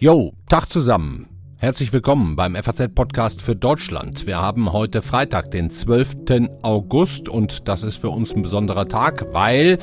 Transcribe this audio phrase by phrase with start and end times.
[0.00, 1.28] Jo, Tag zusammen.
[1.56, 4.26] Herzlich willkommen beim FAZ-Podcast für Deutschland.
[4.26, 6.48] Wir haben heute Freitag, den 12.
[6.62, 9.78] August und das ist für uns ein besonderer Tag, weil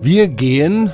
[0.00, 0.90] wir gehen,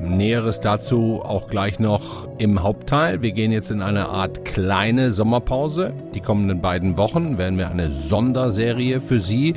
[0.00, 5.92] Näheres dazu auch gleich noch im Hauptteil, wir gehen jetzt in eine Art kleine Sommerpause.
[6.14, 9.54] Die kommenden beiden Wochen werden wir eine Sonderserie für Sie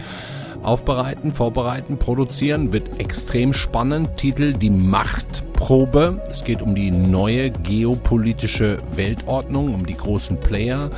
[0.64, 2.74] aufbereiten, vorbereiten, produzieren.
[2.74, 4.18] Wird extrem spannend.
[4.18, 6.22] Titel Die Machtprobe.
[6.30, 10.90] Es geht um die neue geopolitische Weltordnung, um die großen Player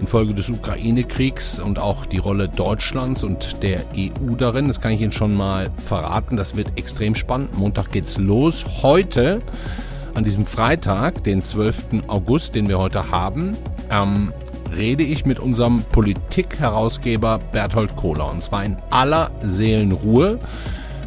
[0.00, 4.68] infolge des Ukraine-Kriegs und auch die Rolle Deutschlands und der EU darin.
[4.68, 6.36] Das kann ich Ihnen schon mal verraten.
[6.36, 7.56] Das wird extrem spannend.
[7.56, 8.64] Montag geht's los.
[8.82, 9.40] Heute
[10.14, 12.02] an diesem Freitag, den 12.
[12.06, 13.56] August, den wir heute haben,
[13.90, 14.32] ähm,
[14.76, 18.30] rede ich mit unserem Politik-Herausgeber Berthold Kohler.
[18.30, 20.38] Und zwar in aller Seelenruhe.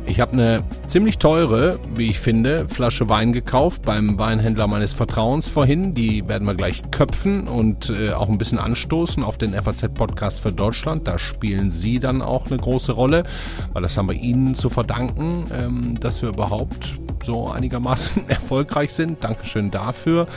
[0.07, 5.49] Ich habe eine ziemlich teure, wie ich finde, Flasche Wein gekauft beim Weinhändler meines Vertrauens
[5.49, 5.93] vorhin.
[5.93, 10.53] Die werden wir gleich köpfen und äh, auch ein bisschen anstoßen auf den FAZ-Podcast für
[10.53, 11.07] Deutschland.
[11.07, 13.25] Da spielen Sie dann auch eine große Rolle,
[13.73, 19.23] weil das haben wir Ihnen zu verdanken, ähm, dass wir überhaupt so einigermaßen erfolgreich sind.
[19.23, 20.27] Dankeschön dafür.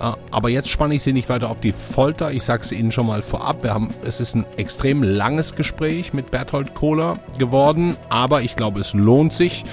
[0.00, 2.30] Äh, aber jetzt spanne ich Sie nicht weiter auf die Folter.
[2.30, 3.64] Ich sage es Ihnen schon mal vorab.
[3.64, 8.80] Wir haben, es ist ein extrem langes Gespräch mit Berthold Kohler geworden, aber ich glaube,
[8.80, 9.64] es lohnt sich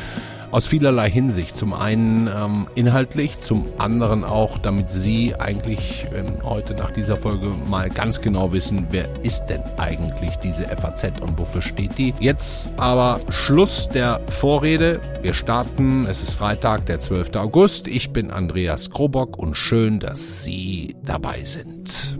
[0.53, 1.55] aus vielerlei Hinsicht.
[1.55, 7.51] Zum einen ähm, inhaltlich, zum anderen auch, damit Sie eigentlich ähm, heute nach dieser Folge
[7.67, 12.13] mal ganz genau wissen, wer ist denn eigentlich diese FAZ und wofür steht die.
[12.19, 15.01] Jetzt aber Schluss der Vorrede.
[15.23, 16.05] Wir starten.
[16.07, 17.35] Es ist Freitag, der 12.
[17.35, 17.87] August.
[17.87, 22.19] Ich bin Andreas Krobock und schön, dass Sie dabei sind.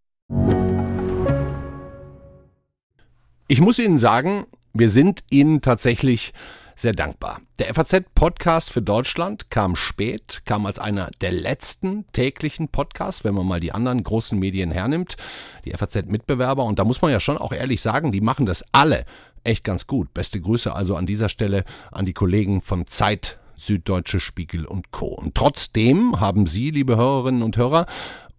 [3.47, 6.33] Ich muss Ihnen sagen, wir sind Ihnen tatsächlich
[6.75, 7.41] sehr dankbar.
[7.59, 13.45] Der FAZ-Podcast für Deutschland kam spät, kam als einer der letzten täglichen Podcasts, wenn man
[13.45, 15.17] mal die anderen großen Medien hernimmt,
[15.65, 16.63] die FAZ-Mitbewerber.
[16.63, 19.05] Und da muss man ja schon auch ehrlich sagen, die machen das alle
[19.43, 20.13] echt ganz gut.
[20.13, 25.07] Beste Grüße also an dieser Stelle an die Kollegen von Zeit, Süddeutsche Spiegel und Co.
[25.07, 27.85] Und trotzdem haben Sie, liebe Hörerinnen und Hörer,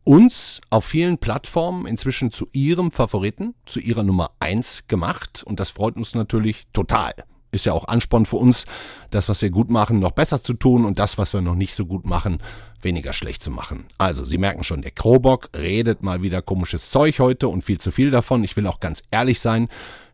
[0.05, 5.43] uns auf vielen Plattformen inzwischen zu ihrem Favoriten, zu ihrer Nummer eins gemacht.
[5.45, 7.15] Und das freut uns natürlich total.
[7.53, 8.65] Ist ja auch Ansporn für uns,
[9.11, 11.75] das, was wir gut machen, noch besser zu tun und das, was wir noch nicht
[11.75, 12.39] so gut machen,
[12.81, 13.85] weniger schlecht zu machen.
[13.99, 17.91] Also, Sie merken schon, der Krobock redet mal wieder komisches Zeug heute und viel zu
[17.91, 18.43] viel davon.
[18.43, 19.69] Ich will auch ganz ehrlich sein.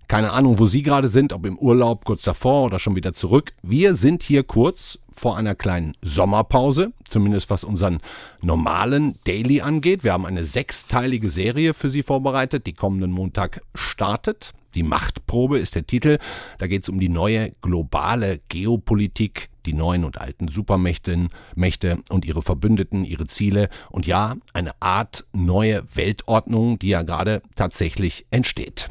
[0.08, 3.52] Keine Ahnung, wo Sie gerade sind, ob im Urlaub, kurz davor oder schon wieder zurück.
[3.62, 8.00] Wir sind hier kurz vor einer kleinen Sommerpause, zumindest was unseren
[8.40, 10.04] normalen Daily angeht.
[10.04, 14.52] Wir haben eine sechsteilige Serie für Sie vorbereitet, die kommenden Montag startet.
[14.74, 16.18] Die Machtprobe ist der Titel.
[16.58, 22.24] Da geht es um die neue globale Geopolitik, die neuen und alten Supermächte Mächte und
[22.24, 28.90] ihre Verbündeten, ihre Ziele und ja, eine Art neue Weltordnung, die ja gerade tatsächlich entsteht.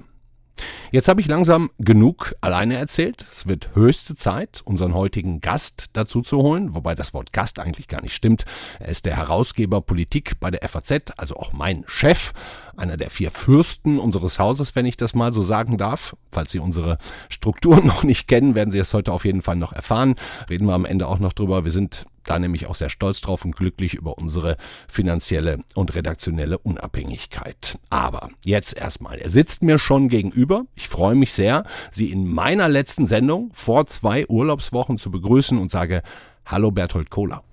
[0.92, 3.26] Jetzt habe ich langsam genug alleine erzählt.
[3.30, 7.88] Es wird höchste Zeit, unseren heutigen Gast dazu zu holen, wobei das Wort Gast eigentlich
[7.88, 8.46] gar nicht stimmt.
[8.80, 12.34] Er ist der Herausgeber Politik bei der FAZ, also auch mein Chef,
[12.78, 16.16] einer der vier Fürsten unseres Hauses, wenn ich das mal so sagen darf.
[16.32, 16.98] Falls Sie unsere
[17.30, 20.16] Strukturen noch nicht kennen, werden Sie es heute auf jeden Fall noch erfahren.
[20.50, 21.64] Reden wir am Ende auch noch drüber.
[21.64, 24.58] Wir sind da nämlich auch sehr stolz drauf und glücklich über unsere
[24.88, 27.80] finanzielle und redaktionelle Unabhängigkeit.
[27.90, 30.66] Aber jetzt erstmal, er sitzt mir schon gegenüber.
[30.76, 35.72] Ich freue mich sehr, Sie in meiner letzten Sendung vor zwei Urlaubswochen zu begrüßen und
[35.72, 36.04] sage
[36.46, 37.44] Hallo Berthold Kohler.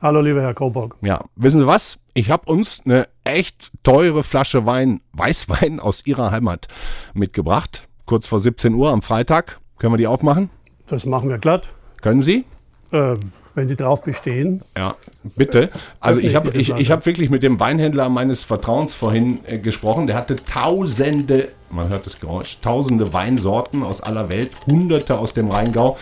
[0.00, 0.96] Hallo lieber Herr Kobock.
[1.02, 1.98] Ja, wissen Sie was?
[2.14, 6.68] Ich habe uns eine echt teure Flasche Wein, Weißwein aus Ihrer Heimat
[7.14, 7.88] mitgebracht.
[8.06, 9.60] Kurz vor 17 Uhr am Freitag.
[9.78, 10.50] Können wir die aufmachen?
[10.86, 11.68] Das machen wir glatt.
[12.00, 12.44] Können Sie?
[12.92, 13.18] Ähm,
[13.58, 14.62] wenn Sie drauf bestehen.
[14.76, 14.94] Ja,
[15.36, 15.68] bitte.
[16.00, 20.06] Also ich habe ich, ich hab wirklich mit dem Weinhändler meines Vertrauens vorhin äh, gesprochen.
[20.06, 25.50] Der hatte tausende, man hört das Geräusch, tausende Weinsorten aus aller Welt, hunderte aus dem
[25.50, 25.98] Rheingau,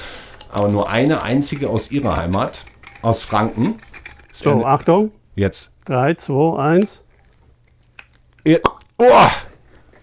[0.52, 2.64] aber nur eine einzige aus ihrer Heimat,
[3.02, 3.74] aus Franken.
[4.32, 5.10] So, eine, Achtung.
[5.34, 5.72] Jetzt.
[5.86, 7.02] 3, 2, 1.
[8.98, 9.04] Oh!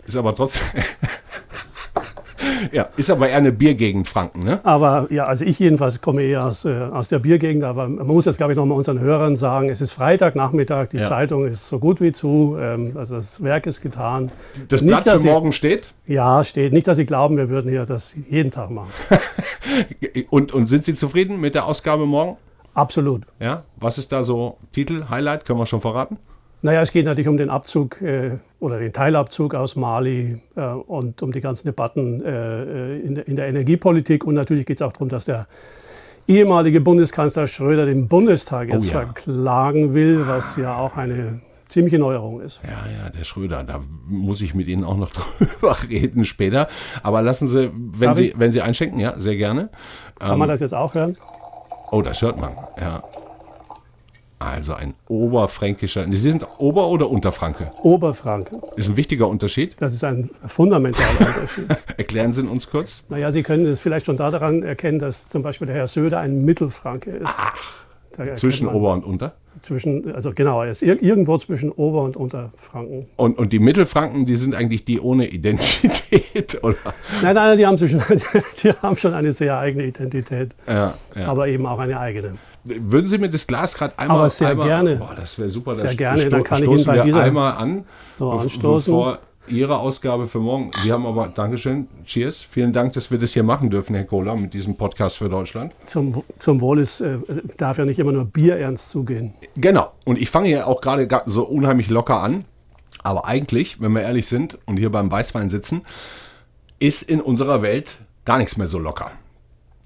[0.05, 0.63] Ist aber trotzdem.
[2.71, 4.59] ja, ist aber eher eine Biergegend Franken, ne?
[4.63, 8.25] Aber ja, also ich jedenfalls komme eher aus, äh, aus der Biergegend, aber man muss
[8.25, 11.03] jetzt, glaube ich, nochmal unseren Hörern sagen, es ist Freitagnachmittag, die Ja.
[11.03, 14.31] Zeitung ist so gut wie zu, ähm, also das Werk ist getan.
[14.69, 15.89] Das Nicht, Blatt für morgen steht.
[16.07, 16.73] Ja, steht.
[16.73, 18.89] Nicht, dass Sie glauben, wir würden hier das jeden Tag machen.
[20.29, 22.37] Und, und sind Sie zufrieden mit der Ausgabe morgen?
[22.73, 23.23] Absolut.
[23.39, 26.17] Ja, was ist da so Titel, Highlight, können wir schon verraten?
[26.63, 31.21] Naja, es geht natürlich um den Abzug äh, oder den Teilabzug aus Mali äh, und
[31.21, 34.23] um die ganzen Debatten äh, in, der, in der Energiepolitik.
[34.23, 35.47] Und natürlich geht es auch darum, dass der
[36.25, 39.01] ehemalige Bundeskanzler Schröder den Bundestag jetzt Oh ja.
[39.01, 42.61] verklagen will, was ja auch eine ziemliche Neuerung ist.
[42.63, 42.69] Ja,
[43.03, 46.69] ja, der Schröder, da muss ich mit Ihnen auch noch drüber reden später.
[47.01, 48.39] Aber lassen Sie, wenn, Darf Sie, ich?
[48.39, 49.67] wenn Sie einschenken, ja, sehr gerne.
[50.17, 51.17] Kann man das jetzt auch hören?
[51.91, 53.03] Oh, das hört man, ja.
[54.43, 57.71] Also ein oberfränkischer, Sie sind Ober- oder Unterfranke?
[57.81, 58.59] Oberfranken.
[58.75, 59.75] Ist ein wichtiger Unterschied.
[59.79, 61.65] Das ist ein fundamentaler Unterschied.
[61.97, 63.03] Erklären Sie ihn uns kurz.
[63.09, 66.43] Naja, Sie können es vielleicht schon daran erkennen, dass zum Beispiel der Herr Söder ein
[66.43, 67.31] Mittelfranke ist.
[68.17, 69.33] Erkennt Zwischen man- Ober und Unter.
[69.61, 73.05] Zwischen, also genau, er ist ir irgendwo zwischen Ober- und Unterfranken.
[73.15, 76.75] Und, und die Mittelfranken, die sind eigentlich die ohne Identität, oder?
[77.21, 78.01] Nein, nein, die haben, zwischen,
[78.63, 81.27] die haben schon eine sehr eigene Identität, Ja, ja.
[81.27, 82.35] aber eben auch eine eigene.
[82.65, 84.17] Würden Sie mir das Glas gerade einmal...
[84.19, 84.95] Aber sehr einmal, gerne.
[84.95, 85.75] Boah, das wäre super.
[85.75, 87.85] Sehr das gerne, dann kann ich Ihnen bei wir dieser- einmal an,
[88.17, 88.93] So, anstoßen.
[88.93, 90.71] bevor Ihre Ausgabe für morgen...
[90.81, 91.27] Sie haben aber...
[91.27, 91.87] Dankeschön.
[92.05, 92.41] Cheers.
[92.49, 95.73] Vielen Dank, dass wir das hier machen dürfen, Herr Kohler, mit diesem Podcast für Deutschland.
[95.85, 97.17] Zum, zum Wohl ist, äh,
[97.57, 99.33] darf ja nicht immer nur Bier ernst zugehen.
[99.57, 99.91] Genau.
[100.05, 102.45] Und ich fange hier auch gerade so unheimlich locker an.
[103.03, 105.81] Aber eigentlich, wenn wir ehrlich sind und hier beim Weißwein sitzen,
[106.79, 109.11] ist in unserer Welt gar nichts mehr so locker.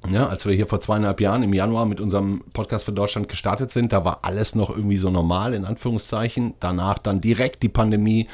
[0.10, 3.72] Ja, als wir hier vor zweieinhalb Jahren im Januar mit unserem Podcast für Deutschland gestartet
[3.72, 6.54] sind, da war alles noch irgendwie so normal, in Anführungszeichen.
[6.62, 8.28] Danach dann direkt die Pandemie,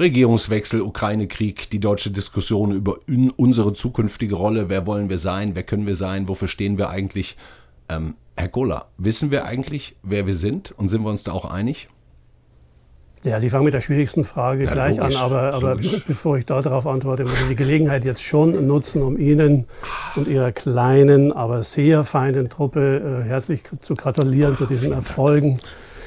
[0.00, 4.68] Regierungswechsel, Ukraine-Krieg, die deutsche Diskussion über un unsere zukünftige Rolle.
[4.68, 5.54] Wer wollen wir sein?
[5.54, 6.26] Wer können wir sein?
[6.26, 7.36] Wofür stehen wir eigentlich?
[7.88, 10.72] Ähm, Herr Kohler, wissen wir eigentlich, wer wir sind?
[10.72, 11.88] Und sind wir uns da auch einig?
[13.24, 15.76] Ja, Sie fangen mit der schwierigsten Frage Ja, gleich logisch, an, aber, aber
[16.06, 19.64] bevor ich darauf antworte, muss ich die Gelegenheit jetzt schon nutzen, um Ihnen
[20.14, 25.58] und Ihrer kleinen, aber sehr feinen Truppe äh, herzlich zu gratulieren zu diesen Erfolgen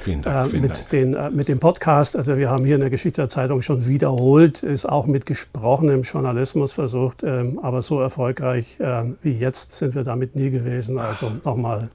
[0.03, 0.51] Vielen äh, Dank.
[0.51, 0.89] vielen mit, Dank.
[0.89, 2.15] den, äh, mit dem Podcast.
[2.15, 7.23] Also wir haben hier in der Geschichtszeitung schon wiederholt, ist auch mit gesprochenem Journalismus versucht,
[7.23, 10.99] ähm, aber so erfolgreich äh, wie jetzt sind wir damit nie gewesen.
[10.99, 11.89] Also nochmal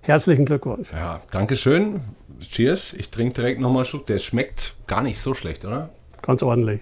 [0.00, 0.92] herzlichen Glückwunsch.
[0.92, 2.00] Ja, Dankeschön.
[2.40, 2.94] Cheers.
[2.94, 4.06] Ich trinke direkt nochmal einen Schluck.
[4.06, 5.90] Der schmeckt gar nicht so schlecht, oder?
[6.22, 6.80] Ganz ordentlich.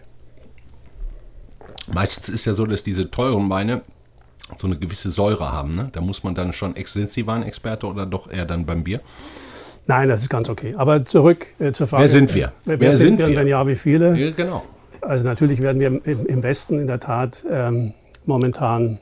[1.93, 3.83] Meistens ist ja so, dass diese teuren Weine
[4.56, 5.75] so eine gewisse Säure haben.
[5.75, 5.89] Ne?
[5.93, 9.01] Da muss man dann schon, sind Sie Weinexperte oder doch eher dann beim Bier?
[9.87, 10.75] Nein, das ist ganz okay.
[10.77, 12.03] Aber zurück äh, zur Frage.
[12.03, 12.53] Wer sind wir?
[12.65, 13.27] Wer, Wer sind sind wir?
[13.27, 13.37] und?
[13.37, 14.17] Wenn ja, wie viele?
[14.17, 14.65] Ja, genau.
[15.03, 17.93] Also natürlich werden wir im, im Westen in der Tat ähm,
[18.25, 18.99] momentan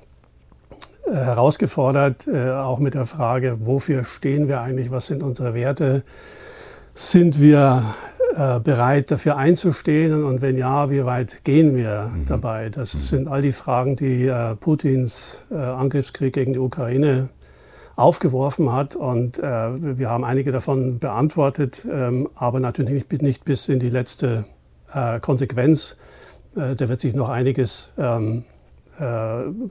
[1.07, 6.03] äh, herausgefordert, äh, auch mit der Frage, wofür stehen wir eigentlich, was sind unsere Werte,
[6.95, 7.95] sind wir
[8.37, 12.71] äh, bereit dafür einzustehen und wenn ja, wie weit gehen wir dabei?
[12.71, 17.29] Das sind all die Fragen, die äh, Putins äh, Angriffskrieg gegen die Ukraine
[17.95, 23.81] aufgeworfen hat und wir haben einige davon beantwortet, ähm, aber natürlich nicht, nicht bis in
[23.81, 24.47] die letzte
[25.21, 25.99] Konsequenz.
[26.55, 28.45] Da wird sich noch einiges ähm,
[28.99, 29.05] äh,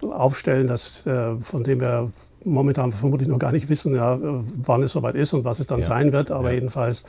[0.05, 1.07] aufstellen, das,
[1.39, 2.09] von dem wir
[2.43, 5.79] momentan vermutlich noch gar nicht wissen, ja, wann es soweit ist und was es dann
[5.79, 5.85] Ja.
[5.85, 6.31] sein wird.
[6.31, 6.55] Aber Ja.
[6.55, 7.03] jedenfalls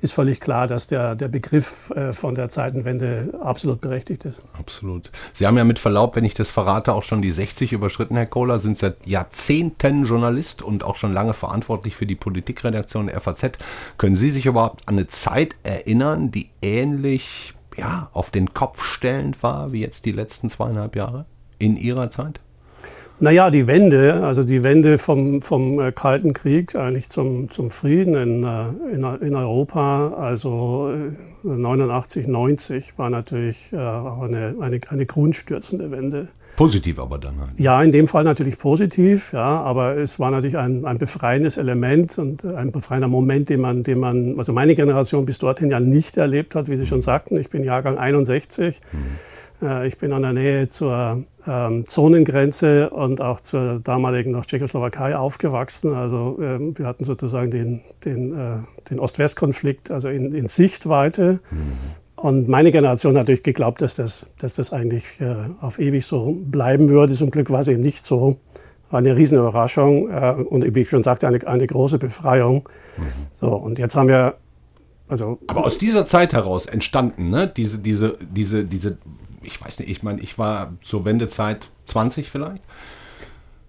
[0.00, 4.40] ist völlig klar, dass der, der Begriff äh, von der Zeitenwende absolut berechtigt ist.
[4.58, 5.10] Absolut.
[5.32, 8.26] Sie haben ja mit Verlaub, wenn ich das verrate, auch schon die 60 überschritten, Herr
[8.26, 13.52] Kohler, sind seit Jahrzehnten Journalist und auch schon lange verantwortlich für die Politikredaktion der FAZ.
[13.98, 19.42] Können Sie sich überhaupt an eine Zeit erinnern, die ähnlich ja, auf den Kopf stellend
[19.42, 21.26] war wie jetzt die letzten zweieinhalb Jahre
[21.58, 22.40] in Ihrer Zeit?
[23.22, 28.16] Naja, die Wende, also die Wende vom, vom äh, Kalten Krieg eigentlich zum, zum Frieden
[28.16, 30.92] in, äh, in, in Europa, also
[31.44, 36.26] äh, 89, 90, war natürlich äh, auch eine, eine, eine grundstürzende Wende.
[36.56, 37.50] Positiv aber dann halt.
[37.58, 42.18] Ja, in dem Fall natürlich positiv, ja, aber es war natürlich ein, ein befreiendes Element
[42.18, 46.16] und ein befreiender Moment, den man, den man, also meine Generation bis dorthin ja nicht
[46.16, 47.36] erlebt hat, wie Sie schon sagten.
[47.36, 48.78] Ich bin Jahrgang 61.
[48.78, 48.96] Äh,
[49.86, 55.94] Ich bin an der Nähe zur ähm, Zonengrenze und auch zur damaligen noch Tschechoslowakei aufgewachsen.
[55.94, 58.56] Also ähm, wir hatten sozusagen den, den, äh,
[58.90, 61.40] den Ost-West-Konflikt also in, in Sichtweite.
[62.16, 66.36] Und meine Generation hat natürlich geglaubt, dass das, dass das eigentlich äh, auf ewig so
[66.44, 67.14] bleiben würde.
[67.14, 68.38] Zum Glück war es eben nicht so.
[68.90, 72.68] War eine Riesenüberraschung äh, und wie ich schon sagte, eine, eine große Befreiung.
[73.32, 74.34] So, und jetzt haben wir,
[75.08, 78.98] also Aber aus dieser Zeit heraus entstanden, ne, diese, diese, diese, diese
[79.44, 82.62] ich weiß nicht, ich meine, ich war zur Wendezeit 20 vielleicht.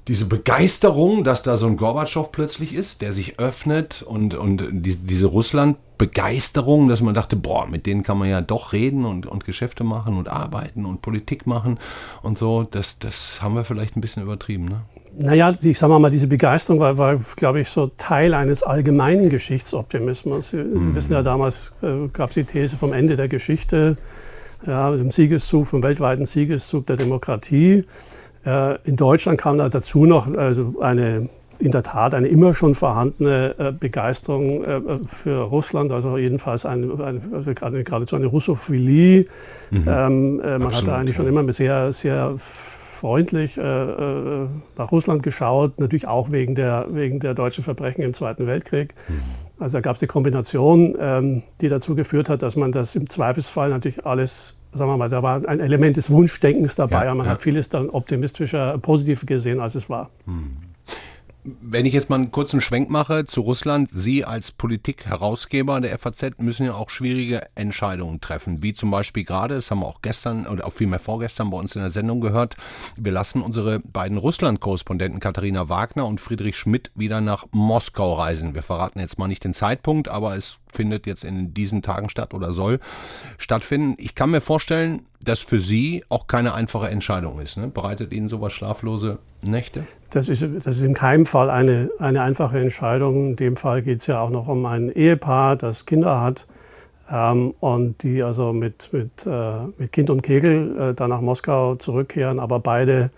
[0.10, 4.98] Diese Begeisterung, dass da so ein Gorbatschow plötzlich ist, der sich öffnet und, und die,
[4.98, 9.46] diese Russland-Begeisterung, dass man dachte, boah, mit denen kann man ja doch reden und, und
[9.46, 11.80] Geschäfte machen und arbeiten und Politik machen
[12.22, 14.65] und so, das, das haben wir vielleicht ein bisschen übertrieben.
[14.65, 14.82] Ne?
[15.15, 20.50] Naja, ich sage mal, diese Begeisterung war, war glaube ich, so Teil eines allgemeinen Geschichtsoptimismus.
[20.50, 20.96] Sie mhm.
[20.96, 23.98] wissen ja, damals äh, gab es die These vom Ende der Geschichte,
[24.65, 27.86] ja, dem Siegeszug, vom weltweiten Siegeszug der Demokratie.
[28.46, 31.29] Äh, in Deutschland kam da dazu noch also eine
[31.60, 36.93] in der Tat eine immer schon vorhandene äh, Begeisterung äh, für Russland, also jedenfalls eine,
[37.03, 37.22] eine,
[37.62, 39.27] also geradezu eine Russophilie.
[39.72, 39.86] Mhm.
[39.88, 41.24] Ähm, äh, man Absolut, hat da eigentlich ja.
[41.24, 47.20] schon immer sehr, sehr freundlich äh, äh, nach Russland geschaut, natürlich auch wegen der, wegen
[47.20, 48.93] der deutschen Verbrechen im Zweiten Weltkrieg.
[49.08, 49.43] Mhm.
[49.63, 53.10] Also da gab es eine Kombination, ähm, die dazu geführt hat, dass man das im
[53.10, 57.15] Zweifelsfall natürlich alles, sagen wir mal, da war ein Element des Wunschdenkens dabei, ja, aber
[57.15, 57.32] man ja.
[57.32, 60.10] hat vieles dann optimistischer, positiver gesehen, als es war.
[60.25, 60.58] Mhm.
[61.46, 66.38] Wenn ich jetzt mal einen kurzen Schwenk mache zu Russland, Sie als Politikherausgeber der FAZ
[66.38, 70.48] müssen ja auch schwierige Entscheidungen treffen, wie zum Beispiel gerade, das haben wir auch gestern
[70.48, 72.56] oder auch vielmehr vorgestern bei uns in der Sendung gehört,
[72.96, 78.56] wir lassen unsere beiden Russland-Korrespondenten Katharina Wagner und Friedrich Schmidt wieder nach Moskau reisen.
[78.56, 82.34] Wir verraten jetzt mal nicht den Zeitpunkt, aber es findet jetzt in diesen Tagen statt
[82.34, 82.80] oder soll
[83.38, 83.96] stattfinden.
[83.98, 87.58] Ich kann mir vorstellen, dass für Sie auch keine einfache Entscheidung ist.
[87.58, 87.68] Ne?
[87.68, 89.86] Bereitet Ihnen sowas schlaflose Nächte?
[90.10, 93.32] Das ist, das ist in keinem Fall eine, eine einfache Entscheidung.
[93.32, 96.46] In dem Fall geht es ja auch noch um ein Ehepaar, das Kinder hat
[97.12, 101.75] ähm, und die also mit, mit, äh, mit Kind und Kegel äh, dann nach Moskau
[101.75, 103.12] zurückkehren, aber beide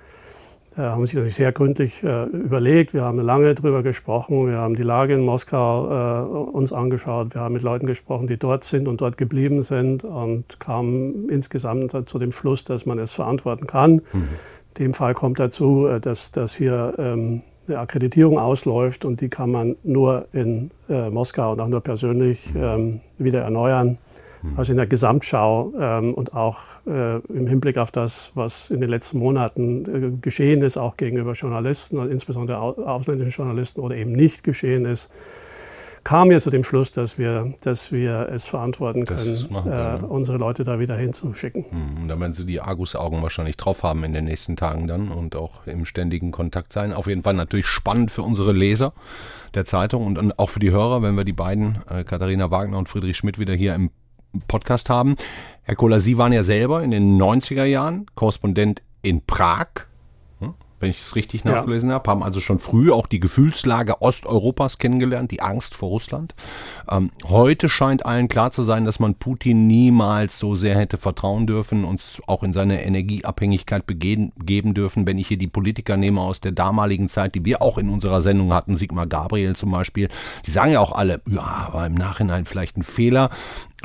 [0.82, 2.94] haben sich natürlich sehr gründlich äh, überlegt.
[2.94, 4.48] Wir haben lange darüber gesprochen.
[4.48, 7.34] Wir haben die Lage in Moskau äh, uns angeschaut.
[7.34, 11.96] Wir haben mit Leuten gesprochen, die dort sind und dort geblieben sind und kamen insgesamt
[12.10, 14.02] zu dem Schluss, dass man es verantworten kann.
[14.12, 14.28] Mhm.
[14.78, 19.30] In dem Fall kommt dazu, äh, dass, dass hier ähm, eine Akkreditierung ausläuft und die
[19.30, 22.64] kann man nur in äh, Moskau und auch nur persönlich mhm.
[22.64, 23.98] ähm, wieder erneuern.
[24.52, 24.60] Mhm.
[24.60, 28.90] Also in der Gesamtschau ähm, und auch äh, im Hinblick auf das, was in den
[28.90, 34.86] letzten Monaten äh, geschehen ist, auch gegenüber Journalisten, insbesondere ausländischen Journalisten oder eben nicht geschehen
[34.86, 35.12] ist,
[36.06, 40.64] kamen wir zu dem Schluss, dass wir, dass wir es verantworten können, äh, unsere Leute
[40.64, 41.66] da wieder hinzuschicken.
[41.72, 45.36] Mhm, da werden Sie die Argusaugen wahrscheinlich drauf haben in den nächsten Tagen dann und
[45.36, 46.94] auch im ständigen Kontakt sein.
[46.94, 48.94] Auf jeden Fall natürlich spannend für unsere Leser
[49.56, 52.78] der Zeitung und, und auch für die Hörer, wenn wir die beiden, äh, Katharina Wagner
[52.78, 53.90] und Friedrich Schmidt, wieder hier im
[54.48, 55.16] Podcast haben.
[55.64, 59.68] Herr Kohler, Sie waren ja selber in den 90er Jahren Korrespondent in Prag
[60.80, 61.96] wenn ich es richtig nachgelesen ja.
[61.96, 66.36] habe, haben also schon früh auch die Gefühlslage Osteuropas kennengelernt, die Angst vor Russland.
[66.90, 71.48] Ähm, heute scheint allen klar zu sein, dass man Putin niemals so sehr hätte vertrauen
[71.48, 75.08] dürfen, uns auch in seine Energieabhängigkeit begeben dürfen.
[75.08, 78.22] Wenn ich hier die Politiker nehme aus der damaligen Zeit, die wir auch in unserer
[78.22, 80.10] Sendung hatten, Sigmar Gabriel zum Beispiel,
[80.46, 83.30] die sagen ja auch alle, ja, war im Nachhinein vielleicht ein Fehler.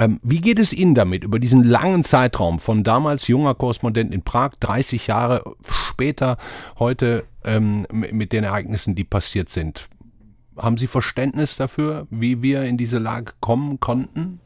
[0.01, 4.23] Ähm, wie geht es Ihnen damit, über diesen langen Zeitraum von damals junger Korrespondent in
[4.23, 6.39] Prag, 30 Jahre später,
[6.79, 9.89] heute ähm, mit den Ereignissen, die passiert sind?
[10.57, 14.41] Haben Sie Verständnis dafür, wie wir in diese Lage kommen konnten?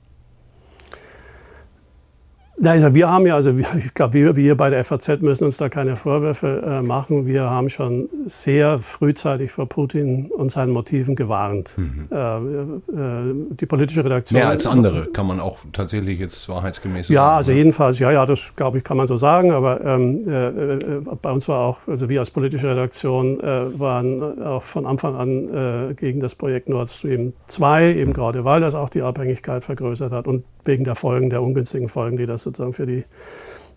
[2.63, 5.69] Also wir haben ja, also ich glaube, wir, wir bei der FAZ müssen uns da
[5.69, 7.27] keine Vorwürfe äh, machen.
[7.27, 11.75] Wir haben schon sehr frühzeitig vor Putin und seinen Motiven gewarnt.
[11.77, 12.09] Mhm.
[12.11, 14.39] Äh, äh, die politische Redaktion.
[14.39, 17.15] Mehr als andere kann man auch tatsächlich jetzt wahrheitsgemäß sagen.
[17.15, 17.59] Ja, also ne?
[17.59, 19.51] jedenfalls, ja, ja, das glaube ich, kann man so sagen.
[19.51, 24.43] Aber ähm, äh, äh, bei uns war auch, also wir als politische Redaktion äh, waren
[24.43, 28.15] auch von Anfang an gegen das Projekt Nord Stream 2, eben mhm.
[28.15, 32.17] gerade weil das auch die Abhängigkeit vergrößert hat und wegen der Folgen, der ungünstigen Folgen,
[32.17, 33.05] die das sozusagen für die,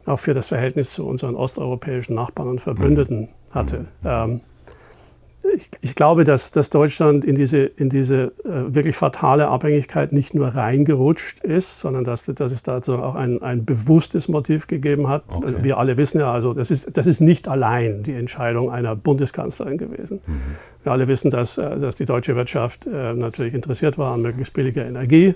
[0.05, 3.53] auch für das Verhältnis zu unseren osteuropäischen Nachbarn und Verbündeten mhm.
[3.53, 3.79] hatte.
[3.79, 3.87] Mhm.
[4.05, 4.41] Ähm,
[5.55, 10.33] ich, ich, glaube, dass, dass Deutschland in diese, in diese äh, wirklich fatale Abhängigkeit nicht
[10.33, 15.23] nur reingerutscht ist, sondern dass, dass es dazu auch ein, ein bewusstes Motiv gegeben hat.
[15.29, 15.55] Okay.
[15.61, 19.77] Wir alle wissen ja, also das ist, das ist nicht allein die Entscheidung einer Bundeskanzlerin
[19.77, 20.19] gewesen.
[20.25, 20.41] Mhm.
[20.83, 24.53] Wir alle wissen, dass, äh, dass die deutsche Wirtschaft äh, natürlich interessiert war an möglichst
[24.53, 25.35] billiger Energie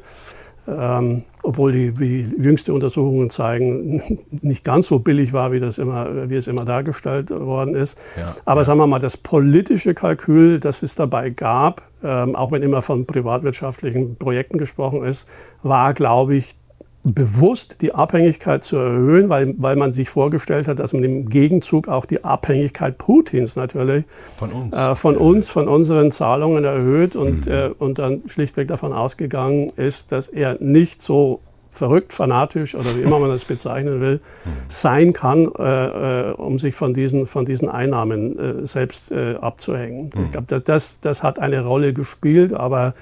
[0.67, 6.29] ähm, obwohl die, die jüngste Untersuchungen zeigen, nicht ganz so billig war, wie, das immer,
[6.29, 7.97] wie es immer dargestellt worden ist.
[8.17, 8.65] Ja, Aber ja.
[8.65, 13.05] sagen wir mal, das politische Kalkül, das es dabei gab, ähm, auch wenn immer von
[13.05, 15.27] privatwirtschaftlichen Projekten gesprochen ist,
[15.63, 16.55] war, glaube ich,
[17.03, 21.87] bewusst die Abhängigkeit zu erhöhen, weil, weil man sich vorgestellt hat, dass man im Gegenzug
[21.87, 24.05] auch die Abhängigkeit Putins natürlich
[24.37, 27.51] von uns, äh, von, uns von unseren Zahlungen erhöht und, mhm.
[27.51, 31.39] äh, und dann schlichtweg davon ausgegangen ist, dass er nicht so
[31.71, 34.19] verrückt, fanatisch oder wie immer man das bezeichnen will,
[34.67, 40.11] sein kann, äh, äh, um sich von diesen, von diesen Einnahmen äh, selbst äh, abzuhängen.
[40.13, 40.25] Mhm.
[40.25, 42.93] Ich glaube, das, das hat eine Rolle gespielt, aber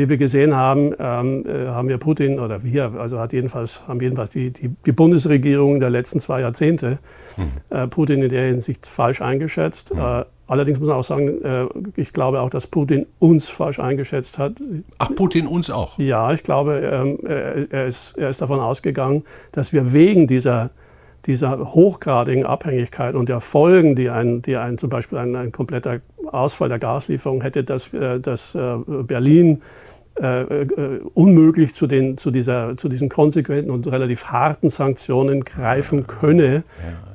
[0.00, 4.00] wie wir gesehen haben, ähm, äh, haben wir Putin oder wir, also hat jedenfalls, haben
[4.00, 6.98] jedenfalls die, die, die Bundesregierung der letzten zwei Jahrzehnte
[7.36, 7.76] mhm.
[7.76, 9.94] äh, Putin in der Hinsicht falsch eingeschätzt.
[9.94, 10.00] Mhm.
[10.00, 11.66] Äh, allerdings muss man auch sagen, äh,
[11.96, 14.54] ich glaube auch, dass Putin uns falsch eingeschätzt hat.
[14.98, 15.98] Ach, Putin uns auch?
[15.98, 17.18] Ja, ich glaube, ähm,
[17.70, 20.70] er, ist, er ist davon ausgegangen, dass wir wegen dieser
[21.26, 26.00] dieser hochgradigen Abhängigkeit und der Folgen, die ein, die ein zum Beispiel ein, ein kompletter
[26.30, 29.62] Ausfall der Gaslieferung hätte, dass, äh, dass äh, Berlin
[30.20, 36.06] äh, äh, unmöglich zu, den, zu, dieser, zu diesen konsequenten und relativ harten Sanktionen greifen
[36.06, 36.64] könne,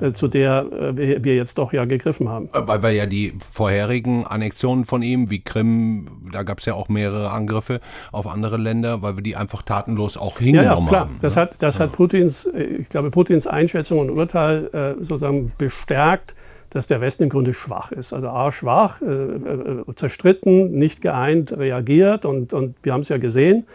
[0.00, 0.06] ja.
[0.08, 2.48] Äh, zu der äh, wir jetzt doch ja gegriffen haben.
[2.52, 6.74] Äh, weil wir ja die vorherigen Annexionen von ihm, wie Krim, da gab es ja
[6.74, 11.00] auch mehrere Angriffe auf andere Länder, weil wir die einfach tatenlos auch hingenommen ja, klar.
[11.02, 11.18] haben.
[11.22, 11.42] Das, ne?
[11.42, 16.34] hat, das hat Putins, ich glaube, Putins Einschätzung und Urteil sozusagen bestärkt
[16.70, 18.12] dass der Westen im Grunde schwach ist.
[18.12, 22.24] Also A, schwach, äh, äh, zerstritten, nicht geeint, reagiert.
[22.24, 23.66] Und, und wir haben es ja gesehen,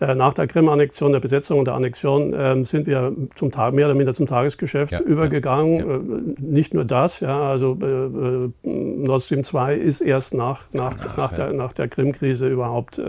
[0.00, 3.86] äh, nach der Krim-Annexion, der Besetzung und der Annexion ähm, sind wir zum Tag, mehr
[3.86, 5.78] oder minder zum Tagesgeschäft ja, übergegangen.
[5.78, 5.96] Ja, ja.
[5.96, 6.00] Äh,
[6.38, 11.16] nicht nur das, ja, also äh, äh Nord Stream 2 ist erst nach, nach, Danach,
[11.16, 13.02] nach, der, nach der Krim-Krise überhaupt äh,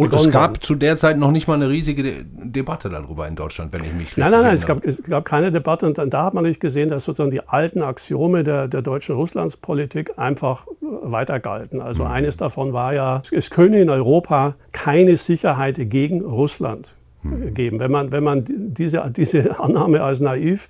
[0.00, 0.60] und es gab worden.
[0.62, 3.92] zu der Zeit noch nicht mal eine riesige De Debatte darüber in Deutschland, wenn ich
[3.92, 5.86] mich richtig Nein, nein, nein, es gab, es gab, keine Debatte.
[5.86, 9.14] Und dann, da hat man nicht gesehen, dass sozusagen die alten Axiome der, der deutschen
[9.14, 11.80] Russlandspolitik einfach weiter galten.
[11.80, 12.10] Also mhm.
[12.10, 17.54] eines davon war ja, es könne in Europa keine Sicherheit gegen Russland mhm.
[17.54, 17.78] geben.
[17.78, 20.68] Wenn man, wenn man diese, diese Annahme als naiv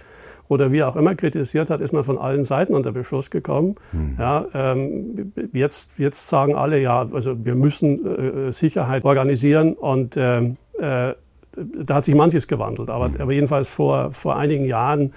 [0.51, 3.77] oder wie auch immer kritisiert hat, ist man von allen Seiten unter Beschuss gekommen.
[3.93, 4.17] Mhm.
[4.19, 10.57] Ja, ähm, jetzt, jetzt sagen alle, ja, also wir müssen äh, Sicherheit organisieren und ähm,
[10.77, 11.15] äh,
[11.55, 12.91] da hat sich manches gewandelt.
[12.91, 13.21] Aber, mhm.
[13.21, 15.13] aber jedenfalls vor, vor einigen Jahren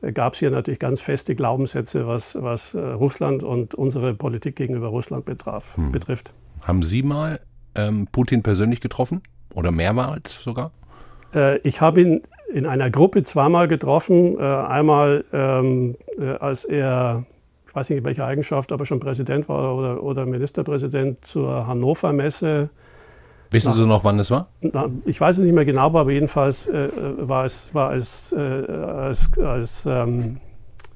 [0.00, 4.54] äh, gab es hier natürlich ganz feste Glaubenssätze, was, was äh, Russland und unsere Politik
[4.54, 5.90] gegenüber Russland betraf, mhm.
[5.90, 6.32] betrifft.
[6.62, 7.40] Haben Sie mal
[7.74, 9.22] ähm, Putin persönlich getroffen
[9.56, 10.70] oder mehrmals sogar?
[11.34, 12.20] Äh, ich habe ihn
[12.52, 14.38] in einer Gruppe zweimal getroffen.
[14.38, 17.24] Äh, einmal, ähm, äh, als er,
[17.66, 22.12] ich weiß nicht in welcher Eigenschaft, aber schon Präsident war oder, oder Ministerpräsident zur Hannover
[22.12, 22.70] Messe.
[23.50, 24.48] Wissen Sie noch, wann das war?
[24.60, 28.38] Na, ich weiß es nicht mehr genau, aber jedenfalls äh, war es war als, äh,
[28.38, 30.38] als, als ähm,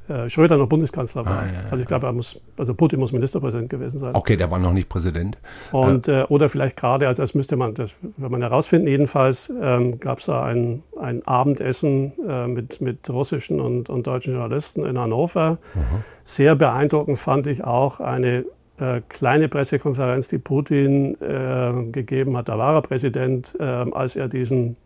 [0.09, 1.43] äh, Schröder noch Bundeskanzler war.
[1.43, 4.15] Ah, ja, ja, also ich glaube, er muss, also Putin muss Ministerpräsident gewesen sein.
[4.15, 5.39] Okay, der war noch nicht Präsident.
[5.71, 10.01] Und, äh, oder vielleicht gerade, als, als müsste man das, wenn man herausfinden, jedenfalls ähm,
[10.01, 14.99] gab es da ein, ein Abendessen äh, mit, mit russischen und, und deutschen Journalisten in
[14.99, 15.59] Hannover.
[15.75, 16.05] Mhm.
[16.25, 18.45] Sehr beeindruckend fand ich auch eine
[18.79, 22.49] äh, kleine Pressekonferenz, die Putin äh, gegeben hat.
[22.49, 24.77] Da war er Präsident, äh, als er diesen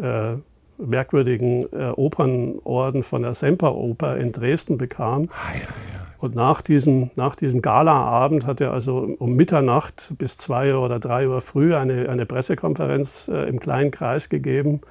[0.00, 0.34] äh,
[0.84, 5.28] merkwürdigen äh, Opernorden von der Semperoper in Dresden bekam.
[5.30, 6.00] Ah, ja, ja.
[6.20, 11.26] Und nach diesem, nach diesem Galaabend hat er also um Mitternacht bis zwei oder drei
[11.26, 14.82] Uhr früh eine, eine Pressekonferenz äh, im kleinen Kreis gegeben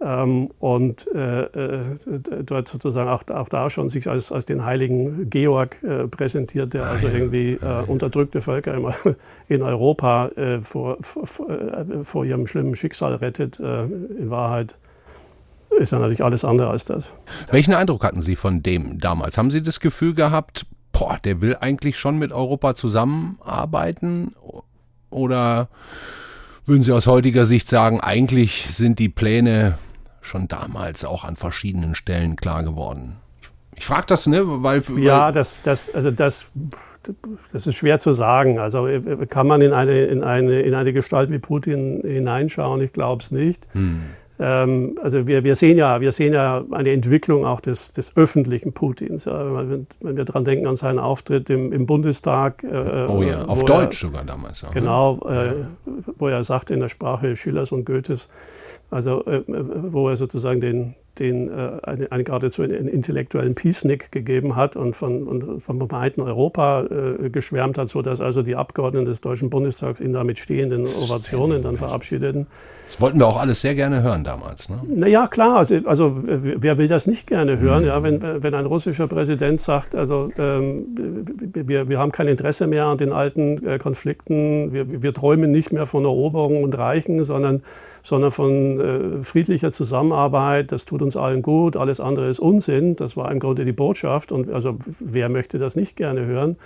[0.00, 1.80] ähm, und äh, äh
[2.44, 6.86] dort sozusagen auch, auch, da schon sich als, als den heiligen Georg äh, präsentiert, der
[6.86, 8.74] also irgendwie äh, unterdrückte Völker
[9.48, 10.30] in Europa
[10.62, 11.46] vor, vor,
[12.02, 13.60] vor, ihrem schlimmen Schicksal rettet.
[13.60, 14.76] in Wahrheit
[15.78, 17.12] ist ja natürlich alles andere als das.
[17.50, 19.38] Welchen Eindruck hatten Sie von dem damals?
[19.38, 24.34] Haben Sie das Gefühl gehabt, boah, der will eigentlich schon mit Europa zusammenarbeiten?
[25.10, 25.68] Oder
[26.66, 29.78] würden Sie aus heutiger Sicht sagen, eigentlich sind die Pläne
[30.22, 33.18] schon damals auch an verschiedenen Stellen klar geworden?
[33.76, 36.52] Ich frage das, ne, weil, weil ja, das, das, also das,
[37.52, 38.58] das ist schwer zu sagen.
[38.58, 38.88] Also
[39.28, 42.80] kann man in eine, in eine, in eine Gestalt wie Putin hineinschauen?
[42.80, 43.66] Ich glaube es nicht.
[43.72, 44.02] Hm.
[44.38, 48.72] Ähm, also wir, wir, sehen ja, wir sehen ja eine Entwicklung auch des, des öffentlichen
[48.72, 49.26] Putins.
[49.26, 52.64] Wenn, wenn, wir daran denken an seinen Auftritt im, im Bundestag.
[52.64, 54.62] Äh, oh ja, auf Deutsch er, sogar damals.
[54.62, 54.70] Ja.
[54.70, 55.52] Genau, äh,
[56.18, 58.28] wo er sagte in der Sprache Schillers und Goethes,
[58.90, 64.56] also äh, wo er sozusagen den, den äh, eine, eine geradezu einen intellektuellen Peacenik gegeben
[64.56, 69.20] hat und von, und vom weiten Europa äh, geschwärmt hat, sodass also die Abgeordneten des
[69.20, 72.46] Deutschen Bundestags ihn da mit stehenden Ovationen dann verabschiedeten.
[72.86, 74.68] Das wollten wir auch alles sehr gerne hören damals.
[74.68, 74.80] Ne?
[74.86, 75.56] Naja, klar.
[75.56, 77.88] Also, also wer will das nicht gerne hören, mhm.
[77.88, 80.84] ja, wenn, wenn ein russischer Präsident sagt, also ähm,
[81.54, 85.72] wir, wir haben kein Interesse mehr an den alten äh, Konflikten, wir, wir träumen nicht
[85.72, 87.62] mehr von Eroberung und Reichen, sondern,
[88.04, 92.96] sondern von äh, friedlicher Zusammenarbeit, das tut uns allen gut, alles andere ist Unsinn.
[92.96, 96.56] Das war im Grunde die Botschaft und also wer möchte das nicht gerne hören?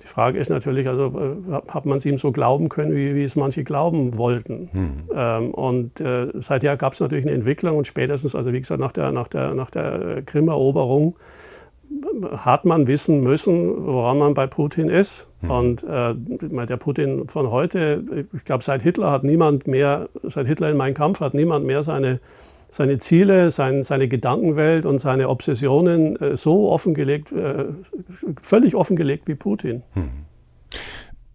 [0.00, 3.24] Die Frage ist natürlich, also äh, hat man es ihm so glauben können, wie, wie
[3.24, 4.70] es manche glauben wollten.
[4.72, 4.92] Mhm.
[5.12, 8.92] Ähm, und äh, seither gab es natürlich eine Entwicklung und spätestens, also wie gesagt, nach
[8.92, 11.16] der, nach der, nach der Krim-Eroberung
[12.36, 15.28] hat man wissen müssen, woran man bei Putin ist.
[15.40, 15.50] Mhm.
[15.50, 20.70] Und äh, der Putin von heute, ich glaube, seit Hitler hat niemand mehr, seit Hitler
[20.70, 22.20] in meinem Kampf hat niemand mehr seine,
[22.68, 27.66] seine Ziele, sein, seine Gedankenwelt und seine Obsessionen äh, so offengelegt, äh,
[28.42, 29.82] völlig offengelegt wie Putin.
[29.94, 30.26] Mhm.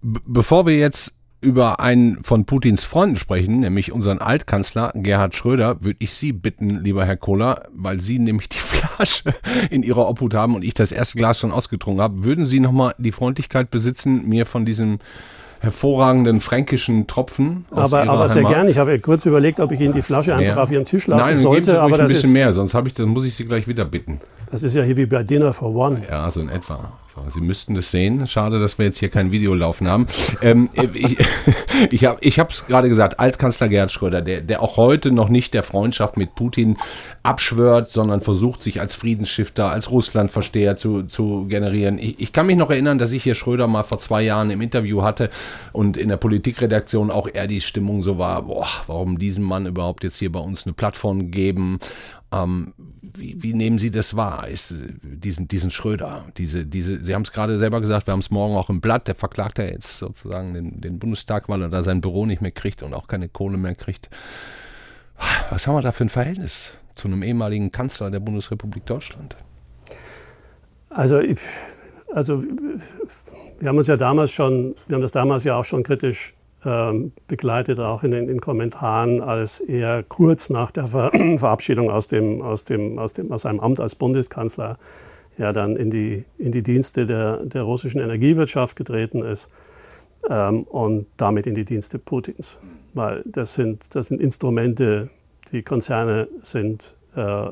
[0.02, 5.98] Bevor wir jetzt über einen von Putins Freunden sprechen, nämlich unseren Altkanzler Gerhard Schröder, würde
[6.00, 9.36] ich Sie bitten, lieber Herr Kohler, weil Sie nämlich die Flasche
[9.70, 12.96] in Ihrer Obhut haben und ich das erste Glas schon ausgetrunken habe, würden Sie nochmal
[12.98, 15.00] die Freundlichkeit besitzen, mir von diesem
[15.60, 17.66] hervorragenden fränkischen Tropfen.
[17.72, 18.70] aber aber sehr gerne.
[18.70, 20.62] Ich habe kurz überlegt, ob ich Ihnen die Flasche einfach ja.
[20.62, 21.72] auf Ihrem Tisch lassen Nein, sollte.
[21.74, 24.20] Nein, aber ein bisschen mehr, sonst habe ich, dann muss ich Sie gleich wieder bitten.
[24.54, 26.04] Das ist ja hier wie bei Dinner for One.
[26.08, 26.94] Ja, so in etwa.
[27.30, 28.28] Sie müssten das sehen.
[28.28, 30.06] Schade, dass wir jetzt hier kein Video laufen haben.
[30.44, 31.18] ähm, ich
[32.22, 35.64] ich habe es gerade gesagt, Altkanzler Gerhard Schröder, der, der auch heute noch nicht der
[35.64, 36.78] Freundschaft mit Putin
[37.24, 41.98] abschwört, sondern versucht, sich als Friedensstifter, als Russlandversteher zu, zu generieren.
[41.98, 44.62] Ich, ich kann mich noch erinnern, dass ich hier Schröder mal vor zwei Jahren im
[44.62, 45.32] Interview hatte
[45.72, 50.04] und in der Politikredaktion auch eher die Stimmung so war, boah, warum diesem Mann überhaupt
[50.04, 51.80] jetzt hier bei uns eine Plattform geben
[52.32, 52.74] ähm,
[53.16, 54.48] wie, wie, nehmen Sie das wahr?
[54.48, 58.32] Ist, diesen, diesen Schröder, diese, diese, Sie haben es gerade selber gesagt, wir haben es
[58.32, 61.84] morgen auch im Blatt, der verklagt ja jetzt sozusagen den, den Bundestag, weil er da
[61.84, 64.10] sein Büro nicht mehr kriegt und auch keine Kohle mehr kriegt.
[65.50, 69.36] Was haben wir da für ein Verhältnis zu einem ehemaligen Kanzler der Bundesrepublik Deutschland?
[70.90, 71.22] Also,
[72.14, 72.44] also
[73.60, 76.34] wir haben uns ja damals schon, wir haben das damals ja auch schon kritisch
[77.28, 82.42] begleitet, auch in den in Kommentaren, als er kurz nach der Ver Verabschiedung aus, dem,
[82.42, 84.78] aus, dem, aus, dem, aus seinem Amt als Bundeskanzler
[85.38, 89.50] ja dann in die, in die Dienste der, der russischen Energiewirtschaft getreten ist
[90.30, 92.58] ähm, und damit in die Dienste Putins.
[92.94, 95.10] Weil das sind, das sind Instrumente,
[95.52, 97.48] die Konzerne sind äh,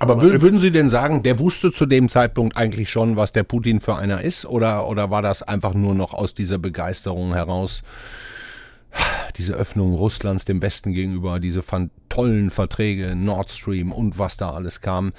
[0.00, 3.82] aber würden Sie denn sagen, der wusste zu dem Zeitpunkt eigentlich schon, was der Putin
[3.82, 4.46] für einer ist?
[4.46, 7.82] Oder, oder war das einfach nur noch aus dieser Begeisterung heraus?
[9.32, 11.62] Diese Öffnung Russlands dem Westen gegenüber, diese
[12.08, 15.12] tollen Verträge, Nord Stream und was da alles kam.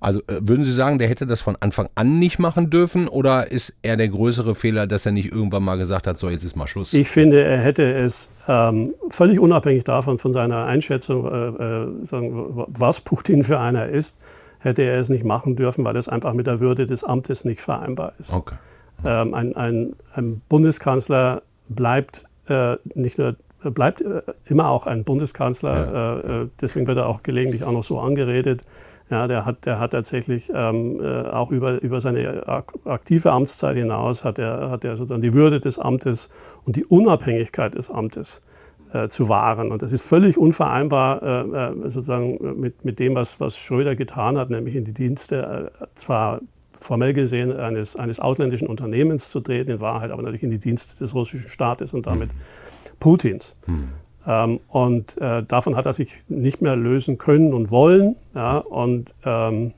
[0.00, 3.50] Also äh, würden Sie sagen, der hätte das von Anfang an nicht machen dürfen oder
[3.50, 6.56] ist er der größere Fehler, dass er nicht irgendwann mal gesagt hat, so jetzt ist
[6.56, 6.92] mal Schluss?
[6.92, 12.64] Ich finde, er hätte es ähm, völlig unabhängig davon, von seiner Einschätzung, äh, äh, sagen,
[12.68, 14.18] was Putin für einer ist,
[14.58, 17.60] hätte er es nicht machen dürfen, weil es einfach mit der Würde des Amtes nicht
[17.60, 18.32] vereinbar ist.
[18.32, 18.56] Okay.
[19.04, 23.36] Ähm, ein, ein, ein, Bundeskanzler bleibt äh, nicht nur
[23.70, 26.16] bleibt äh, immer auch ein Bundeskanzler, ja.
[26.16, 28.62] Äh, äh, deswegen wird er auch gelegentlich auch noch so angeredet.
[29.10, 32.48] Ja, der hat, der hat tatsächlich ähm, äh, auch über, über seine
[32.86, 36.30] aktive Amtszeit hinaus hat er, hat er sozusagen die Würde des Amtes
[36.64, 38.40] und die Unabhängigkeit des Amtes
[38.94, 39.72] äh, zu wahren.
[39.72, 44.48] Und das ist völlig unvereinbar äh, sozusagen mit, mit dem, was, was Schröder getan hat,
[44.48, 46.40] nämlich in die Dienste äh, zwar
[46.80, 50.98] formell gesehen eines, eines ausländischen Unternehmens zu treten, in Wahrheit aber natürlich in die Dienste
[50.98, 52.38] des russischen Staates und damit mhm.
[53.00, 53.54] Putins.
[53.66, 53.88] Mhm.
[54.26, 58.16] Ähm, und äh, davon hat er sich nicht mehr lösen können und wollen.
[58.34, 59.74] Ja, und ähm,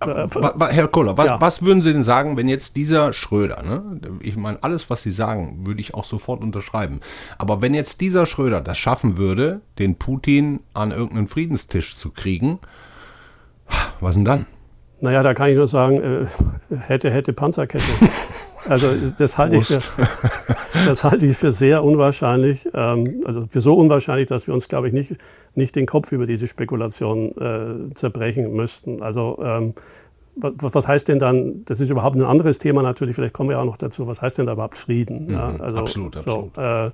[0.00, 0.26] äh,
[0.70, 1.40] Herr Kohler, was, ja.
[1.40, 5.10] was, würden Sie denn sagen, wenn jetzt dieser Schröder, ne, ich meine, alles, was Sie
[5.10, 7.00] sagen, würde ich auch sofort unterschreiben.
[7.36, 12.60] Aber wenn jetzt dieser Schröder das schaffen würde, den Putin an irgendeinen Friedenstisch zu kriegen,
[14.00, 14.46] was denn dann?
[15.00, 17.84] Naja, da kann ich nur sagen, äh, hätte, hätte Panzerkette.
[18.70, 19.80] Also das halte, ich für,
[20.86, 24.86] das halte ich für sehr unwahrscheinlich, ähm, also für so unwahrscheinlich, dass wir uns, glaube
[24.86, 25.16] ich, nicht,
[25.56, 29.02] nicht den Kopf über diese Spekulation äh, zerbrechen müssten.
[29.02, 29.74] Also ähm,
[30.36, 33.58] was, was, heißt denn dann, das ist überhaupt ein anderes Thema natürlich, vielleicht kommen wir
[33.58, 35.26] auch noch dazu, was heißt denn da überhaupt Frieden?
[35.26, 36.54] Mhm, ja, also, absolut, absolut.
[36.54, 36.90] So, äh,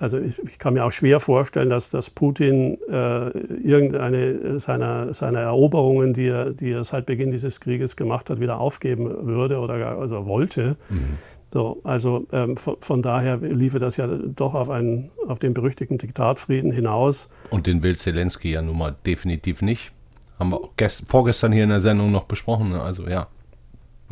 [0.00, 5.40] also ich, ich, kann mir auch schwer vorstellen, dass, dass Putin äh, irgendeine seiner, seiner
[5.40, 9.78] Eroberungen, die er, die er seit Beginn dieses Krieges gemacht hat, wieder aufgeben würde oder
[9.78, 10.76] gar, also wollte.
[10.88, 11.18] Mhm.
[11.52, 15.96] So, also ähm, von, von, daher liefe das ja doch auf, einen, auf den berüchtigten
[15.96, 17.30] Diktatfrieden hinaus.
[17.50, 19.92] Und den will Zelensky ja nun mal definitiv nicht.
[20.38, 22.70] Haben wir gest, vorgestern hier in der Sendung noch besprochen.
[22.70, 22.80] Ne?
[22.80, 23.28] Also ja.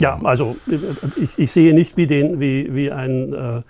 [0.00, 0.56] Ja, also
[1.16, 3.62] ich, ich sehe nicht, wie, den, wie, wie ein äh,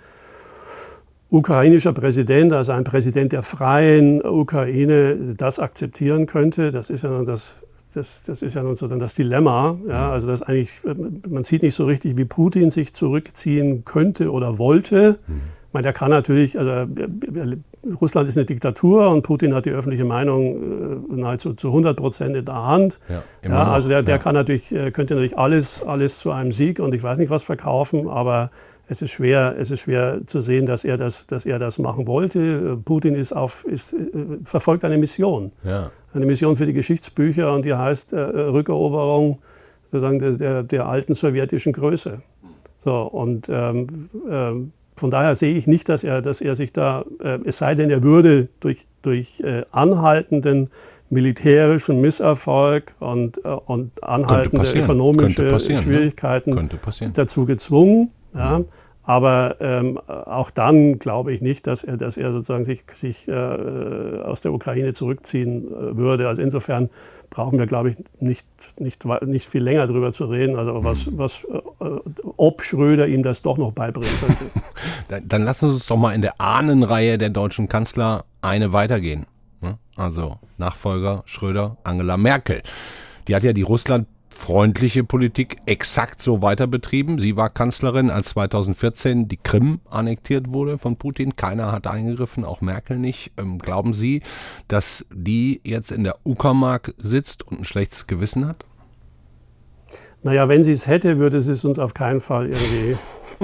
[1.29, 6.71] ukrainischer Präsident, also ein Präsident der freien Ukraine, das akzeptieren könnte.
[6.71, 7.55] Das ist ja nun das,
[7.93, 9.77] das, das ist ja nun so dann das Dilemma.
[9.87, 10.71] Ja, also das eigentlich,
[11.29, 15.19] man sieht nicht so richtig, wie Putin sich zurückziehen könnte oder wollte.
[15.27, 15.41] Mhm.
[15.67, 16.87] Ich meine, der kann natürlich, also
[17.99, 22.37] Russland ist eine Diktatur und Putin hat die öffentliche Meinung äh, nahezu zu 100 Prozent
[22.37, 22.99] in der Hand.
[23.09, 24.21] Ja, ja, also der, der ja.
[24.21, 27.43] kann natürlich, äh, könnte natürlich alles, alles zu einem Sieg und ich weiß nicht was
[27.43, 28.49] verkaufen, aber
[28.89, 32.07] es ist schwer, es ist schwer zu sehen, dass er das, dass er das machen
[32.07, 32.77] wollte.
[32.83, 33.97] Putin ist auf, ist, äh,
[34.43, 35.51] verfolgt eine Mission.
[35.63, 35.91] Ja.
[36.13, 39.39] Eine Mission für die Geschichtsbücher und die heißt äh, Rückeroberung
[39.91, 42.21] sozusagen der, der, der, alten sowjetischen Größe.
[42.79, 47.05] So, und ähm, ähm, von daher sehe ich nicht, dass er, dass er sich da,
[47.21, 50.69] äh, es sei denn, er würde durch, durch äh, anhaltenden
[51.09, 57.11] militärischen Misserfolg und, äh, und anhaltende ökonomische Schwierigkeiten ne?
[57.13, 58.11] dazu gezwungen.
[58.33, 58.61] Ja.
[59.03, 63.31] Aber ähm, auch dann glaube ich nicht, dass er, dass er sozusagen sich, sich äh,
[63.31, 66.27] aus der Ukraine zurückziehen äh, würde.
[66.27, 66.89] Also insofern
[67.29, 68.45] brauchen wir, glaube ich, nicht,
[68.79, 71.17] nicht, nicht viel länger darüber zu reden, also was, mhm.
[71.17, 71.85] was, äh,
[72.35, 74.45] ob Schröder ihm das doch noch beibringen könnte.
[75.07, 79.25] dann, dann lassen Sie uns doch mal in der Ahnenreihe der deutschen Kanzler eine weitergehen.
[79.61, 79.77] Ne?
[79.95, 82.61] Also Nachfolger Schröder, Angela Merkel.
[83.27, 84.07] Die hat ja die Russland
[84.37, 87.19] freundliche Politik exakt so weiter betrieben.
[87.19, 91.35] Sie war Kanzlerin, als 2014 die Krim annektiert wurde von Putin.
[91.35, 93.31] Keiner hat eingegriffen, auch Merkel nicht.
[93.37, 94.21] Ähm, glauben Sie,
[94.67, 98.65] dass die jetzt in der Uckermark sitzt und ein schlechtes Gewissen hat?
[100.23, 102.97] Naja, wenn sie es hätte, würde sie es uns auf keinen Fall irgendwie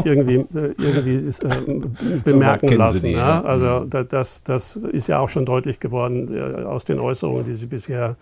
[0.04, 1.50] irgendwie, äh, irgendwie ist, äh,
[2.24, 3.06] bemerken so lassen.
[3.06, 3.42] Die, ja?
[3.42, 3.42] Ja.
[3.44, 4.08] Also mhm.
[4.10, 8.16] das, das ist ja auch schon deutlich geworden äh, aus den Äußerungen, die sie bisher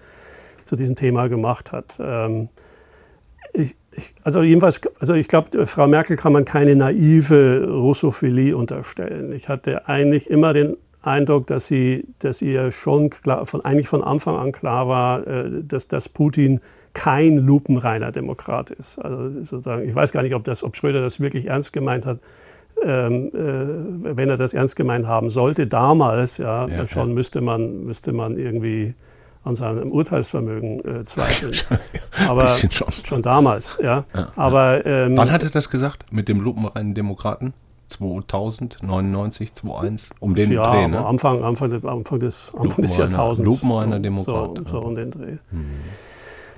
[0.71, 1.99] zu diesem Thema gemacht hat.
[1.99, 2.47] Ähm,
[3.51, 9.33] ich, ich, also jedenfalls, also ich glaube, Frau Merkel kann man keine naive Russophilie unterstellen.
[9.33, 14.01] Ich hatte eigentlich immer den Eindruck, dass sie, dass ihr schon klar, von, eigentlich von
[14.01, 16.61] Anfang an klar war, äh, dass, dass Putin
[16.93, 18.97] kein lupenreiner Demokrat ist.
[18.97, 22.19] Also sozusagen, ich weiß gar nicht, ob, das, ob Schröder das wirklich ernst gemeint hat.
[22.81, 27.13] Ähm, äh, wenn er das ernst gemeint haben sollte, damals ja, ja schon ja.
[27.13, 28.93] Müsste, man, müsste man irgendwie
[29.43, 31.53] an seinem Urteilsvermögen äh, zweifeln.
[32.27, 32.91] Aber schon.
[33.03, 33.21] schon.
[33.21, 34.05] damals, ja.
[34.15, 37.53] ja Aber ähm, wann hat er das gesagt mit dem lupenreinen Demokraten?
[37.89, 41.05] 2000, 99, 21, um den ja, Dreh, ne?
[41.05, 43.45] Anfang, Anfang, Anfang des, Anfang des Jahrtausends.
[43.45, 44.59] Lupenreiner Demokrat.
[44.59, 45.37] So, so um den Dreh.
[45.51, 45.65] Mhm.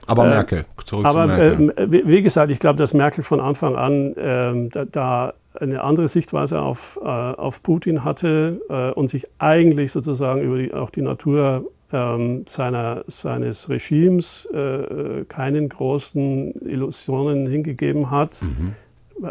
[0.05, 1.73] Aber äh, Merkel, zurück aber, zu Merkel.
[1.75, 5.83] Äh, wie, wie, gesagt, ich glaube, dass Merkel von Anfang an äh, da, da, eine
[5.83, 10.89] andere Sichtweise auf, äh, auf Putin hatte äh, und sich eigentlich sozusagen über die, auch
[10.89, 18.41] die Natur ähm, seiner, seines Regimes äh, keinen großen Illusionen hingegeben hat.
[18.41, 18.73] Mhm.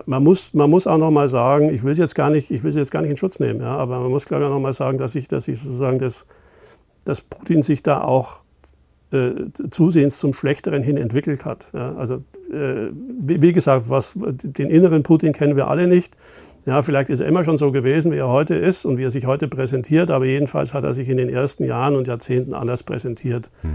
[0.07, 2.63] Man, muss, man muss auch noch mal sagen, ich will es jetzt gar nicht, ich
[2.63, 4.61] will jetzt gar nicht in Schutz nehmen, ja, aber man muss glaube ich auch noch
[4.61, 6.25] mal sagen, dass ich, dass ich sozusagen das,
[7.05, 8.39] dass Putin sich da auch
[9.11, 9.33] äh,
[9.71, 11.69] zusehends zum Schlechteren hin entwickelt hat.
[11.75, 11.97] Ja.
[11.97, 16.17] Also äh, wie, wie, gesagt, was, den inneren Putin kennen wir alle nicht.
[16.65, 19.11] Ja, vielleicht ist er immer schon so gewesen, wie er heute ist und wie er
[19.11, 22.85] sich heute präsentiert, aber jedenfalls hat er sich in den ersten Jahren und Jahrzehnten anders
[22.85, 23.51] präsentiert.
[23.63, 23.71] Mhm.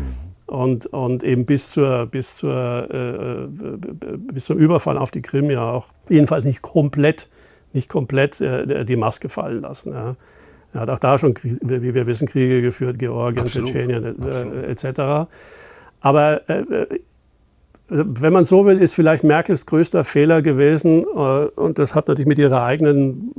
[0.45, 5.51] Und, und eben bis, zur, bis, zur, äh, äh, bis zum Überfall auf die Krim
[5.51, 7.27] ja auch jedenfalls nicht komplett,
[7.73, 9.91] nicht komplett äh, die Maske fallen lassen.
[9.93, 10.15] Ja.
[10.73, 15.29] Er hat auch da schon, wie wir wissen, Kriege geführt, Georgien, Tschetschenien äh, etc.
[15.99, 16.99] Aber äh, äh
[17.89, 22.27] wenn man so will, ist vielleicht Merkels größter Fehler gewesen, äh, und das hat natürlich
[22.27, 23.31] mit ihrer eigenen,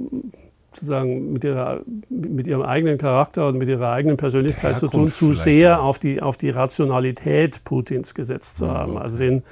[0.73, 5.33] sozusagen mit, ihrer, mit ihrem eigenen Charakter und mit ihrer eigenen Persönlichkeit zu tun, zu
[5.33, 8.97] sehr auf die, auf die Rationalität Putins gesetzt zu haben.
[8.97, 9.43] Also den,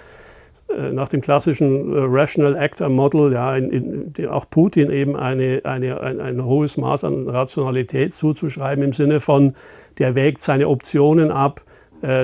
[0.69, 5.15] äh, nach dem klassischen äh, Rational Actor Model, ja, in, in, in, auch Putin eben
[5.15, 9.55] eine, eine, ein, ein hohes Maß an Rationalität zuzuschreiben im Sinne von,
[9.99, 11.61] der wägt seine Optionen ab,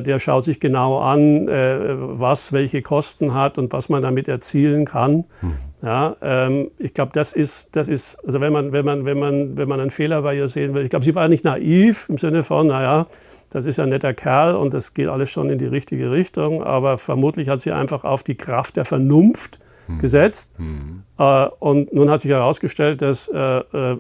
[0.03, 4.85] der schaut sich genau an, äh, was welche Kosten hat und was man damit erzielen
[4.85, 5.25] kann.
[5.41, 5.55] Hm.
[5.83, 9.57] Ja, ähm, ich glaube, das ist, das ist, also wenn man, wenn man, wenn man,
[9.57, 12.19] wenn man einen Fehler bei ihr sehen will, ich glaube, sie war nicht naiv im
[12.19, 13.09] Sinne von, naja,
[13.51, 16.99] das ist ein netter Kerl und das geht alles schon in die richtige Richtung, aber
[16.99, 19.99] vermutlich hat sie einfach auf die Kraft der Vernunft hm.
[19.99, 20.53] gesetzt.
[20.57, 21.03] Hm.
[21.19, 23.97] Äh, und nun hat sich herausgestellt, dass äh, äh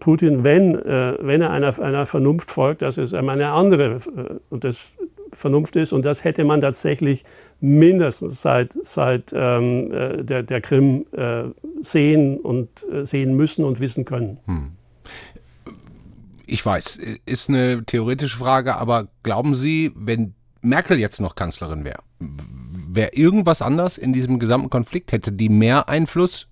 [0.00, 4.64] Putin, wenn, äh, wenn er einer, einer Vernunft folgt, dass es eine andere, äh, und
[4.64, 4.90] das
[5.32, 5.92] Vernunft ist.
[5.92, 7.24] Und das hätte man tatsächlich
[7.60, 11.06] mindestens seit, seit ähm, äh, der, der Krim
[11.82, 12.68] sehen und
[13.02, 14.38] sehen müssen und wissen können.
[14.46, 14.72] Hm.
[16.46, 22.00] Ich weiß, ist eine theoretische Frage, aber glauben Sie, wenn Merkel jetzt noch Kanzlerin wäre,
[22.96, 25.12] wäre irgendwas anders in diesem gesamten Konflikt?
[25.12, 26.48] Hätte die mehr Einfluss?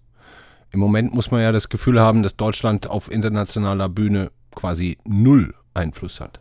[0.70, 5.54] Im Moment muss man ja das Gefühl haben, dass Deutschland auf internationaler Bühne quasi null
[5.72, 6.40] Einfluss hat.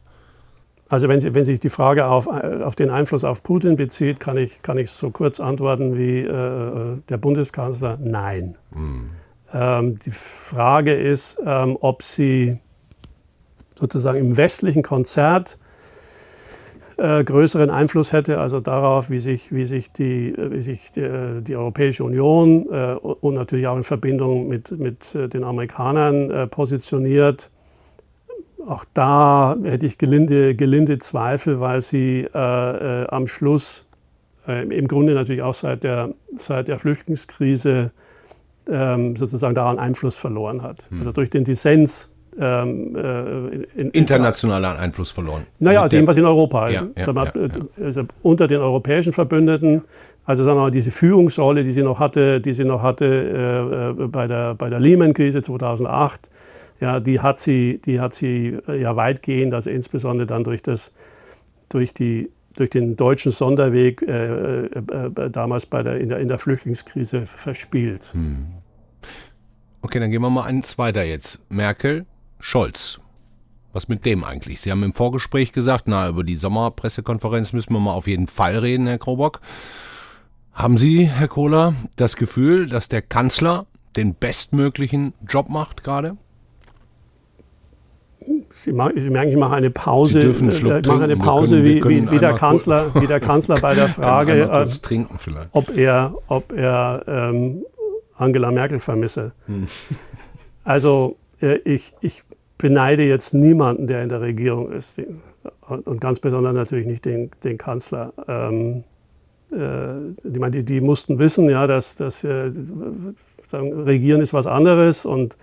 [0.90, 4.38] Also wenn, Sie, wenn sich die Frage auf, auf den Einfluss auf Putin bezieht, kann
[4.38, 8.58] ich, kann ich so kurz antworten wie äh, der Bundeskanzler, nein.
[8.76, 9.10] Mhm.
[9.54, 12.60] Ähm, die Frage ist, ähm, ob sie
[13.76, 15.58] sozusagen im westlichen Konzert
[16.98, 21.56] äh, größeren Einfluss hätte, also darauf, wie sich, wie sich, die, wie sich die, die
[21.56, 27.52] Europäische Union äh, und natürlich auch in Verbindung mit, mit äh, den Amerikanern äh, positioniert.
[28.68, 33.88] Auch da hätte ich gelinde, gelinde Zweifel, weil sie äh, am Schluss
[34.46, 37.92] im Grunde natürlich auch seit der, seit der Flüchtlingskrise
[38.70, 40.90] ähm, sozusagen daran Einfluss verloren hat.
[40.90, 41.00] Hm.
[41.00, 45.46] Also durch den Dissens ähm, äh, in, internationalen Einfluss verloren.
[45.60, 46.70] Naja, also jedenfalls in Europa.
[46.70, 49.84] Ja, ja, mal, ja, also unter den europäischen Verbündeten,
[50.26, 54.04] also sagen wir mal, diese Führungsrolle, die sie noch hatte, die sie noch hatte äh,
[54.04, 56.30] äh bei der, bei der Lehman-Krise 2008,
[56.80, 60.92] ja, die hat sie, die hat sie äh, ja weitgehend, also insbesondere dann durch das,
[61.70, 66.28] durch die durch den deutschen Sonderweg äh, äh, äh damals bei der, in, der, in
[66.28, 68.14] der Flüchtlingskrise verspielt.
[68.14, 68.48] Hm.
[69.82, 71.40] Okay, dann gehen wir mal eins weiter jetzt.
[71.50, 72.06] Merkel,
[72.44, 73.00] Scholz.
[73.72, 74.60] Was mit dem eigentlich?
[74.60, 78.58] Sie haben im Vorgespräch gesagt, na, über die Sommerpressekonferenz müssen wir mal auf jeden Fall
[78.58, 79.40] reden, Herr Krobock.
[80.52, 86.18] Haben Sie, Herr Kohler, das Gefühl, dass der Kanzler den bestmöglichen Job macht gerade?
[88.50, 90.14] Sie, merken, ich mache eine Pause.
[90.14, 93.08] Sie dürfen einen Schluck ich mache eine Pause, können, wie, wie, wie, der Kanzler, wie
[93.08, 95.06] der Kanzler bei der Frage, äh,
[95.54, 97.64] ob er, ob er ähm,
[98.18, 99.32] Angela Merkel vermisse.
[99.48, 99.68] Hm.
[100.66, 102.24] Also äh, ich, ich
[102.64, 105.02] beneide jetzt niemanden, der in der Regierung ist.
[105.68, 108.14] Und ganz besonders natürlich nicht den, den Kanzler.
[108.26, 108.86] Ähm,
[109.52, 112.52] äh, die, die, mussten wissen, ja, dass, dass äh,
[113.52, 115.06] Regieren ist was anderes.
[115.06, 115.36] Und,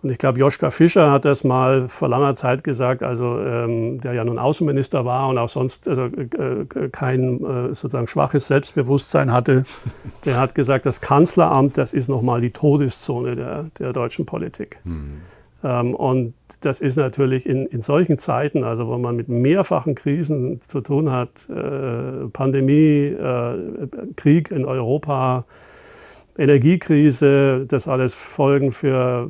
[0.00, 4.12] und ich glaube, Joschka Fischer hat das mal vor langer Zeit gesagt, also ähm, der
[4.12, 9.64] ja nun Außenminister war und auch sonst also, äh, kein äh, sozusagen schwaches Selbstbewusstsein hatte.
[10.24, 14.78] Der hat gesagt, das Kanzleramt, das ist nochmal die Todeszone der, der deutschen Politik.
[14.84, 15.22] Mhm.
[15.64, 20.60] Ähm, und das ist natürlich in, in solchen Zeiten, also wo man mit mehrfachen Krisen
[20.66, 25.44] zu tun hat, äh, Pandemie, äh, Krieg in Europa,
[26.38, 29.28] Energiekrise, das alles Folgen für,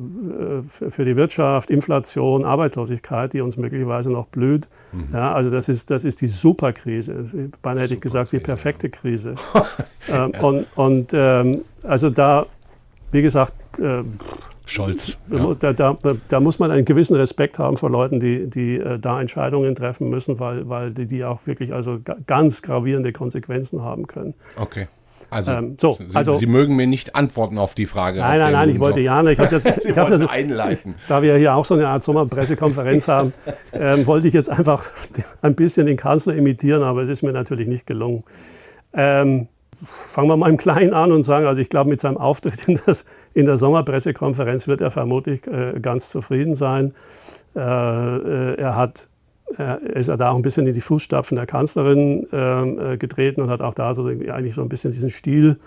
[0.79, 4.67] äh, für, die Wirtschaft, Inflation, Arbeitslosigkeit, die uns möglicherweise noch blüht.
[4.91, 5.07] Mhm.
[5.13, 7.51] Ja, also das ist, das ist die Superkrise.
[7.63, 9.33] Beinahe hätte ich gesagt, die perfekte Krise.
[10.07, 12.45] ähm, und und ähm, also da,
[13.11, 13.53] wie gesagt,
[14.69, 15.17] Scholz.
[15.31, 15.53] Ja.
[15.59, 19.19] Da, da, da, muss man einen gewissen Respekt haben vor Leuten, die, die äh, da
[19.19, 24.33] Entscheidungen treffen müssen, weil, weil die, die auch wirklich also ganz gravierende Konsequenzen haben können.
[24.55, 24.87] Okay.
[25.31, 28.19] Also, ähm, so, Sie, also, Sie mögen mir nicht antworten auf die Frage.
[28.19, 29.39] Nein, nein, nein, ich wollte ja nicht.
[29.39, 30.95] Ich, jetzt, ich habe das einleiten.
[31.07, 33.33] Da wir hier auch so eine Art Sommerpressekonferenz haben,
[33.73, 34.85] ähm, wollte ich jetzt einfach
[35.41, 38.23] ein bisschen den Kanzler imitieren, aber es ist mir natürlich nicht gelungen.
[38.93, 39.47] Ähm,
[39.85, 42.79] fangen wir mal im Kleinen an und sagen, also ich glaube, mit seinem Auftritt in,
[42.85, 46.93] das, in der Sommerpressekonferenz wird er vermutlich äh, ganz zufrieden sein.
[47.55, 49.07] Äh, äh, er hat
[49.57, 53.41] er ist ja da auch ein bisschen in die Fußstapfen der Kanzlerin ähm, äh, getreten
[53.41, 55.57] und hat auch da so eigentlich so ein bisschen diesen Stil,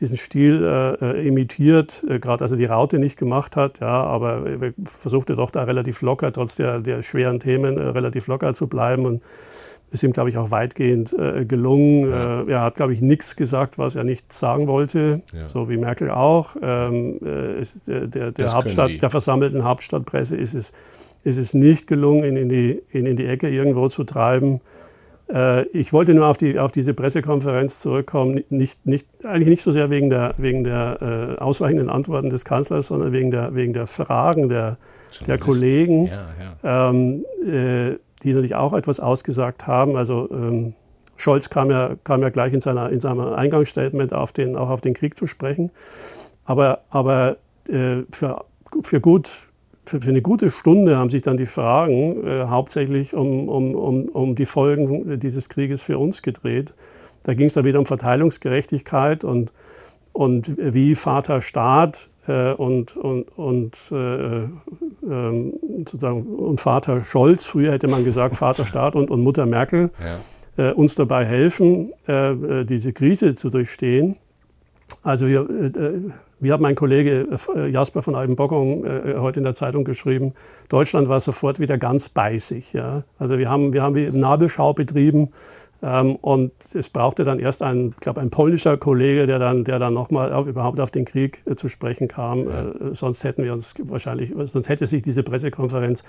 [0.00, 4.02] diesen Stil äh, äh imitiert, äh, gerade als er die Raute nicht gemacht hat, ja,
[4.02, 8.52] aber er versuchte doch da relativ locker, trotz der, der schweren Themen, äh, relativ locker
[8.54, 9.22] zu bleiben und
[9.90, 12.10] ist ihm, glaube ich, auch weitgehend äh, gelungen.
[12.10, 12.42] Ja.
[12.42, 15.46] Äh, er hat, glaube ich, nichts gesagt, was er nicht sagen wollte, ja.
[15.46, 16.56] so wie Merkel auch.
[16.60, 20.72] Ähm, äh, ist, der, der, der Hauptstadt, der versammelten Hauptstadtpresse ist es,
[21.22, 24.60] ist es nicht gelungen, ihn in die, ihn in die Ecke irgendwo zu treiben.
[25.32, 29.72] Äh, ich wollte nur auf, die, auf diese Pressekonferenz zurückkommen, nicht, nicht, eigentlich nicht so
[29.72, 33.86] sehr wegen der, wegen der äh, ausweichenden Antworten des Kanzlers, sondern wegen der, wegen der
[33.86, 34.76] Fragen der,
[35.26, 36.06] der Kollegen.
[36.06, 36.28] Ja,
[36.62, 36.90] ja.
[36.90, 39.96] Ähm, äh, die natürlich auch etwas ausgesagt haben.
[39.96, 40.74] Also ähm,
[41.16, 44.80] Scholz kam ja, kam ja gleich in, seiner, in seinem Eingangsstatement auf den, auch auf
[44.80, 45.70] den Krieg zu sprechen.
[46.44, 47.36] Aber, aber
[47.68, 48.44] äh, für,
[48.82, 49.28] für, gut,
[49.86, 54.08] für, für, eine gute Stunde haben sich dann die Fragen äh, hauptsächlich um, um, um,
[54.08, 56.74] um die Folgen dieses Krieges für uns gedreht.
[57.22, 59.52] Da ging es dann wieder um Verteilungsgerechtigkeit und,
[60.12, 64.48] und wie Vater Staat äh, und, und, und, äh, äh,
[65.78, 70.18] sozusagen, und Vater Scholz, früher hätte man gesagt Vater Staat und, und Mutter Merkel, ja.
[70.56, 74.16] Äh, uns dabei helfen, äh, äh, diese Krise zu durchstehen.
[75.02, 75.48] Also wir,
[76.40, 77.26] wie hat mein Kollege
[77.70, 78.84] Jasper von Albenbockum
[79.18, 80.34] heute in der Zeitung geschrieben,
[80.68, 82.74] Deutschland war sofort wieder ganz bei sich.
[82.74, 83.02] Ja?
[83.18, 85.28] Also wir haben, wir haben wie Nabelschau betrieben ähm,
[85.84, 89.92] und es brauchte dann erst ein, ich glaube, ein polnischer Kollege, der dann, der dann
[89.92, 92.48] nochmal überhaupt auf den Krieg äh, zu sprechen kam.
[92.48, 92.62] Ja.
[92.62, 96.02] Äh, sonst hätten wir uns wahrscheinlich, sonst hätte sich diese Pressekonferenz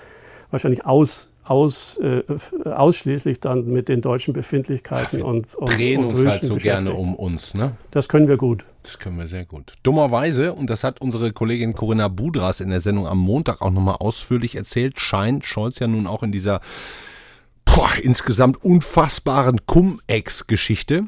[0.50, 2.22] wahrscheinlich aus, aus, äh,
[2.64, 7.14] ausschließlich dann mit den deutschen Befindlichkeiten und, und drehen und uns halt so gerne um
[7.14, 7.54] uns.
[7.54, 7.72] Ne?
[7.90, 8.64] Das können wir gut.
[8.82, 9.74] Das können wir sehr gut.
[9.82, 13.96] Dummerweise, und das hat unsere Kollegin Corinna Budras in der Sendung am Montag auch nochmal
[13.98, 16.60] ausführlich erzählt, scheint Scholz ja nun auch in dieser
[17.66, 21.04] boah, insgesamt unfassbaren Cum-Ex-Geschichte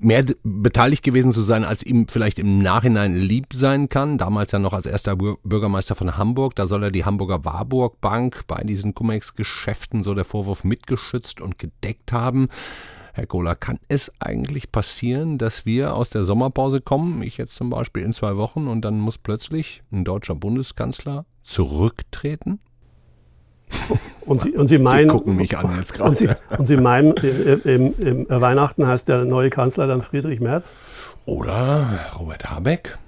[0.00, 4.18] mehr beteiligt gewesen zu sein, als ihm vielleicht im Nachhinein lieb sein kann.
[4.18, 6.54] Damals ja noch als erster Bürgermeister von Hamburg.
[6.54, 11.58] Da soll er die Hamburger Warburg Bank bei diesen Cum-Ex-Geschäften so der Vorwurf mitgeschützt und
[11.58, 12.48] gedeckt haben.
[13.12, 17.68] Herr Kohler, kann es eigentlich passieren, dass wir aus der Sommerpause kommen, ich jetzt zum
[17.68, 22.60] Beispiel in zwei Wochen, und dann muss plötzlich ein deutscher Bundeskanzler zurücktreten?
[24.28, 25.08] Und Sie, und Sie meinen.
[25.08, 26.10] Sie gucken mich an jetzt gerade.
[26.10, 30.40] Und Sie, und Sie meinen, im, im, im Weihnachten heißt der neue Kanzler dann Friedrich
[30.40, 30.70] Merz?
[31.24, 32.98] Oder Robert Habeck?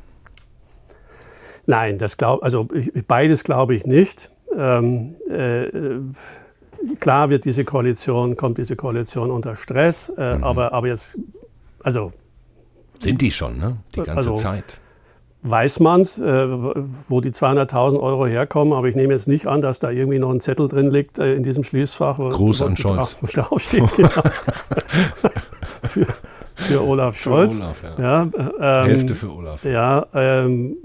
[1.66, 2.66] Nein, das glaub, also
[3.06, 4.30] beides glaube ich nicht.
[4.56, 5.68] Ähm, äh,
[6.98, 10.44] klar wird diese Koalition, kommt diese Koalition unter Stress, äh, mhm.
[10.44, 11.18] aber, aber jetzt,
[11.82, 12.12] also.
[12.98, 13.76] Sind die schon, ne?
[13.94, 14.79] Die ganze also, Zeit
[15.42, 16.48] weiß man es, äh,
[17.08, 20.30] wo die 200.000 Euro herkommen, aber ich nehme jetzt nicht an, dass da irgendwie noch
[20.30, 22.18] ein Zettel drin liegt äh, in diesem Schließfach.
[22.18, 23.16] Gruß an Scholz.
[23.20, 24.22] Wo draufsteht, genau.
[25.82, 26.06] für,
[26.56, 27.56] für Olaf Scholz.
[27.56, 28.28] Für Olaf, ja.
[28.58, 29.64] ja ähm, Hälfte für Olaf.
[29.64, 30.76] Ja, ähm,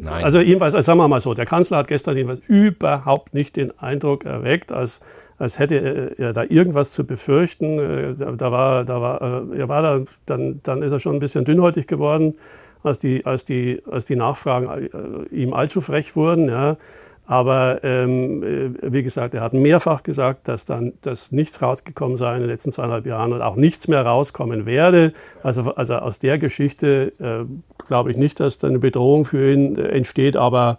[0.00, 0.24] Nein.
[0.24, 3.78] also jedenfalls, also sagen wir mal so, der Kanzler hat gestern jedenfalls überhaupt nicht den
[3.78, 5.02] Eindruck erweckt, als,
[5.38, 7.78] als hätte er da irgendwas zu befürchten.
[7.78, 9.20] Äh, da, da war, da war,
[9.52, 12.34] äh, er war da, dann, dann ist er schon ein bisschen dünnhäutig geworden
[12.82, 16.48] als die, als die, als die Nachfragen äh, ihm allzu frech wurden.
[16.48, 16.76] Ja.
[17.30, 22.34] Aber ähm, äh, wie gesagt, er hat mehrfach gesagt, dass dann dass nichts rausgekommen sei
[22.34, 25.12] in den letzten zweieinhalb Jahren und auch nichts mehr rauskommen werde.
[25.44, 27.44] Also, also aus der Geschichte äh,
[27.86, 30.78] glaube ich nicht, dass da eine Bedrohung für ihn äh, entsteht, aber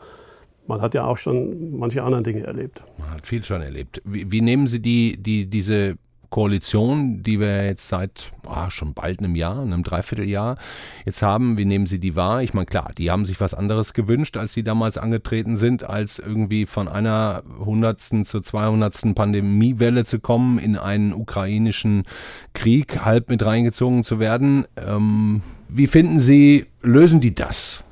[0.67, 2.83] man hat ja auch schon manche andere Dinge erlebt.
[2.97, 4.01] Man hat viel schon erlebt.
[4.03, 5.95] Wie, wie nehmen Sie die, die, diese
[6.31, 10.57] Koalition, die wir jetzt seit oh, schon bald einem Jahr, einem Dreivierteljahr
[11.05, 11.57] jetzt haben.
[11.57, 12.41] Wie nehmen Sie die wahr?
[12.41, 16.19] Ich meine, klar, die haben sich was anderes gewünscht, als sie damals angetreten sind, als
[16.19, 22.05] irgendwie von einer hundertsten zur zweihundertsten Pandemiewelle zu kommen, in einen ukrainischen
[22.53, 24.65] Krieg halb mit reingezogen zu werden.
[24.77, 27.83] Ähm, wie finden Sie, lösen die das?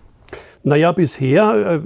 [0.64, 1.80] Naja, bisher äh, äh,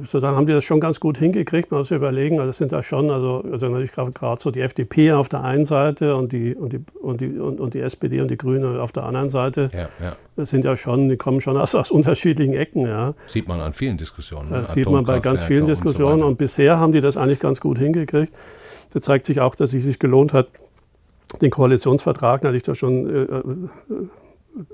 [0.00, 1.70] sozusagen haben die das schon ganz gut hingekriegt.
[1.70, 4.60] Man muss sich überlegen, also das sind da schon, also, also natürlich gerade so die
[4.60, 8.22] FDP auf der einen Seite und die, und, die, und, die, und, und die SPD
[8.22, 9.70] und die Grüne auf der anderen Seite.
[9.74, 10.16] Ja, ja.
[10.36, 12.86] Das sind ja schon, die kommen schon aus, aus unterschiedlichen Ecken.
[12.86, 13.12] Ja.
[13.28, 14.50] Sieht man an vielen Diskussionen.
[14.50, 14.64] Ne?
[14.68, 16.14] Sieht man bei ganz vielen Diskussionen.
[16.14, 18.32] Und, so und bisher haben die das eigentlich ganz gut hingekriegt.
[18.94, 20.48] Da zeigt sich auch, dass es sich gelohnt hat,
[21.42, 24.08] den Koalitionsvertrag natürlich da schon äh, äh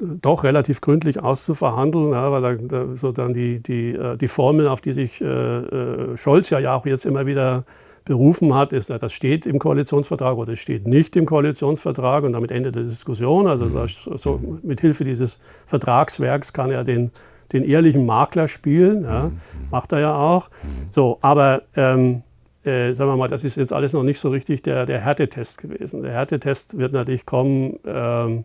[0.01, 4.81] doch relativ gründlich auszuverhandeln, ja, weil da, so dann die, die, äh, die Formel, auf
[4.81, 7.65] die sich äh, äh, Scholz ja, auch jetzt immer wieder
[8.05, 12.51] berufen hat, ist, das steht im Koalitionsvertrag oder es steht nicht im Koalitionsvertrag und damit
[12.51, 13.47] endet die Diskussion.
[13.47, 14.19] Also mhm.
[14.19, 17.11] so, mit Hilfe dieses Vertragswerks kann er den,
[17.53, 19.39] den ehrlichen Makler spielen, ja, mhm.
[19.71, 20.49] macht er ja auch.
[20.49, 20.91] Mhm.
[20.91, 22.23] So, aber ähm,
[22.65, 25.59] äh, sagen wir mal, das ist jetzt alles noch nicht so richtig der, der Härtetest
[25.59, 26.03] gewesen.
[26.03, 27.79] Der Härtetest wird natürlich kommen.
[27.87, 28.45] Ähm,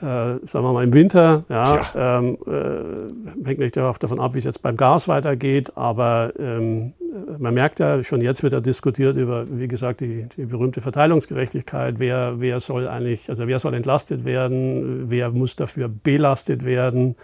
[0.00, 1.44] äh, sagen wir mal im Winter.
[1.48, 2.18] Ja, ja.
[2.18, 6.92] Ähm, äh, hängt nicht davon ab, wie es jetzt beim Gas weitergeht, aber ähm,
[7.38, 11.98] man merkt ja, schon jetzt wird ja diskutiert über, wie gesagt, die, die berühmte Verteilungsgerechtigkeit.
[11.98, 17.16] Wer, wer soll eigentlich, also wer soll entlastet werden, wer muss dafür belastet werden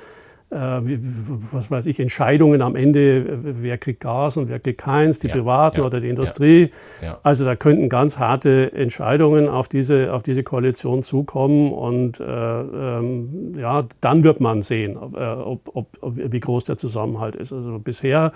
[0.52, 5.34] was weiß ich, Entscheidungen am Ende, wer kriegt Gas und wer kriegt keins, die ja,
[5.34, 6.70] Privaten ja, oder die Industrie.
[7.00, 12.24] Ja, also da könnten ganz harte Entscheidungen auf diese, auf diese Koalition zukommen und äh,
[12.24, 17.52] ähm, ja, dann wird man sehen, ob, äh, ob, ob, wie groß der Zusammenhalt ist.
[17.52, 18.32] Also bisher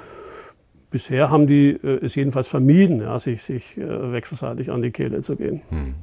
[0.90, 5.20] bisher haben die äh, es jedenfalls vermieden, ja, sich, sich äh, wechselseitig an die Kehle
[5.20, 5.60] zu gehen.
[5.68, 5.94] Hm.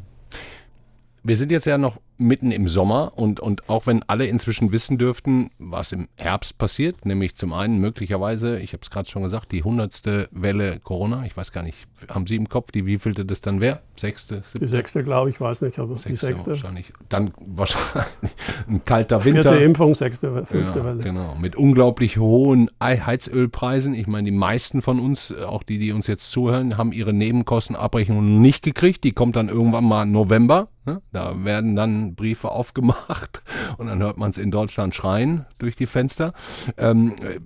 [1.24, 4.98] Wir sind jetzt ja noch mitten im Sommer und, und auch wenn alle inzwischen wissen
[4.98, 9.52] dürften, was im Herbst passiert, nämlich zum einen möglicherweise, ich habe es gerade schon gesagt,
[9.52, 13.42] die hundertste Welle Corona, ich weiß gar nicht, haben Sie im Kopf, die wievielte das
[13.42, 13.82] dann wäre?
[13.96, 14.60] Sechste, siebte?
[14.60, 16.52] Die sechste, glaube ich, weiß nicht, aber sechste die sechste.
[16.52, 16.94] Wahrscheinlich.
[17.10, 18.08] Dann wahrscheinlich
[18.68, 19.44] ein kalter Winter.
[19.44, 21.04] Vierte Impfung, sechste, fünfte ja, Welle.
[21.04, 23.94] Genau, mit unglaublich hohen Heizölpreisen.
[23.94, 28.42] Ich meine, die meisten von uns, auch die, die uns jetzt zuhören, haben ihre Nebenkostenabrechnung
[28.42, 29.04] nicht gekriegt.
[29.04, 30.70] Die kommt dann irgendwann mal November.
[30.86, 31.02] Ne?
[31.12, 33.44] Da werden dann Briefe aufgemacht
[33.78, 36.34] und dann hört man es in Deutschland schreien durch die Fenster.
[36.78, 37.40] Ähm, äh,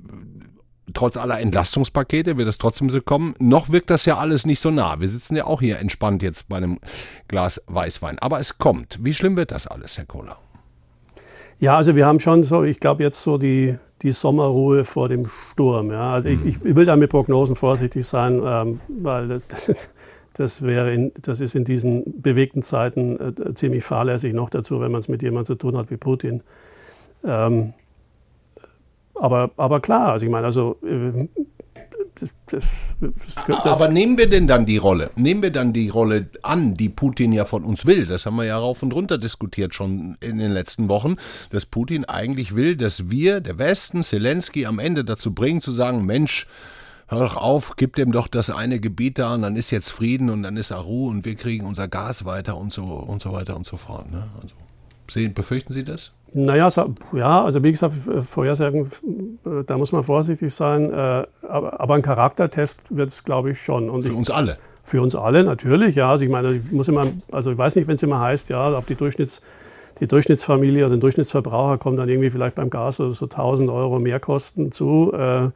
[0.93, 3.34] trotz aller Entlastungspakete wird es trotzdem so kommen.
[3.39, 4.99] Noch wirkt das ja alles nicht so nah.
[4.99, 6.80] Wir sitzen ja auch hier entspannt jetzt bei einem
[7.28, 8.20] Glas Weißwein.
[8.20, 8.99] Aber es kommt.
[9.01, 10.38] Wie schlimm wird das alles, Herr Kohler?
[11.59, 15.26] Ja, also wir haben schon so, ich glaube jetzt so die, die Sommerruhe vor dem
[15.51, 15.91] Sturm.
[15.91, 16.13] Ja.
[16.13, 19.89] Also ich, ich will da mit Prognosen vorsichtig sein, ähm, weil das,
[20.38, 24.92] das, wäre in, das ist in diesen bewegten Zeiten äh, ziemlich fahrlässig noch dazu, wenn
[24.92, 26.42] man es mit jemandem zu tun hat wie Putin.
[27.24, 27.74] Ähm,
[29.16, 31.28] aber, aber klar, also ich meine, also äh,
[32.20, 35.12] das, das, das, Aber nehmen wir denn dann die Rolle?
[35.16, 38.06] Nehmen wir dann die Rolle an, die Putin ja von uns will?
[38.06, 41.18] Das haben wir ja rauf und runter diskutiert schon in den letzten Wochen,
[41.52, 46.06] dass Putin eigentlich will, dass wir, der Westen, Zelensky am Ende dazu bringen, zu sagen,
[46.06, 46.48] Mensch,
[47.08, 50.30] hör doch auf, gib dem doch das eine Gebiet da und dann ist jetzt Frieden
[50.30, 53.55] und dann ist Ruhe und wir kriegen unser Gas weiter und so und so weiter
[53.55, 54.12] und so fort.
[54.12, 54.24] Ne?
[54.41, 54.55] Also,
[55.10, 56.12] sehen, befürchten Sie das?
[56.34, 56.68] Naja,
[57.14, 57.95] ja, also wie gesagt,
[58.28, 58.86] Vorhersagen,
[59.45, 60.91] äh, da muss man vorsichtig sein.
[60.91, 63.89] Äh, aber ein Charaktertest wird es, glaube ich, schon.
[63.89, 64.58] Und für ich, uns alle?
[64.84, 66.12] Für uns alle, natürlich, ja.
[66.12, 68.78] Also ich meine, ich muss immer, also ich weiß nicht, wenn es immer heißt, ja,
[68.78, 69.41] auf die Durchschnitts
[69.99, 73.97] die Durchschnittsfamilie oder den Durchschnittsverbraucher kommen dann irgendwie vielleicht beim Gas so, so 1000 Euro
[73.99, 75.12] Mehrkosten zu.
[75.12, 75.49] Äh,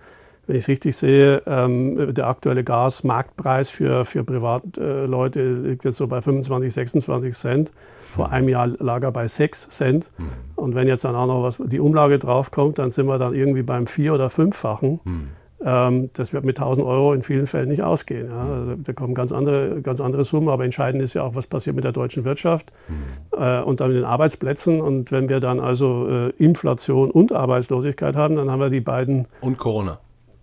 [0.51, 6.07] wenn ich es richtig sehe, ähm, der aktuelle Gasmarktpreis für, für Privatleute liegt jetzt so
[6.07, 7.71] bei 25, 26 Cent.
[8.11, 10.11] Vor einem Jahr lag er bei 6 Cent.
[10.17, 10.25] Mhm.
[10.57, 13.63] Und wenn jetzt dann auch noch was, die Umlage draufkommt, dann sind wir dann irgendwie
[13.63, 14.99] beim vier- oder fünffachen.
[15.05, 15.27] Mhm.
[15.63, 18.27] Ähm, das wird mit 1000 Euro in vielen Fällen nicht ausgehen.
[18.27, 18.41] Ja.
[18.41, 21.77] Also da kommen ganz andere, ganz andere Summen, aber entscheidend ist ja auch, was passiert
[21.77, 23.41] mit der deutschen Wirtschaft mhm.
[23.41, 24.81] äh, und dann mit den Arbeitsplätzen.
[24.81, 29.29] Und wenn wir dann also äh, Inflation und Arbeitslosigkeit haben, dann haben wir die beiden.
[29.39, 29.99] Und Corona.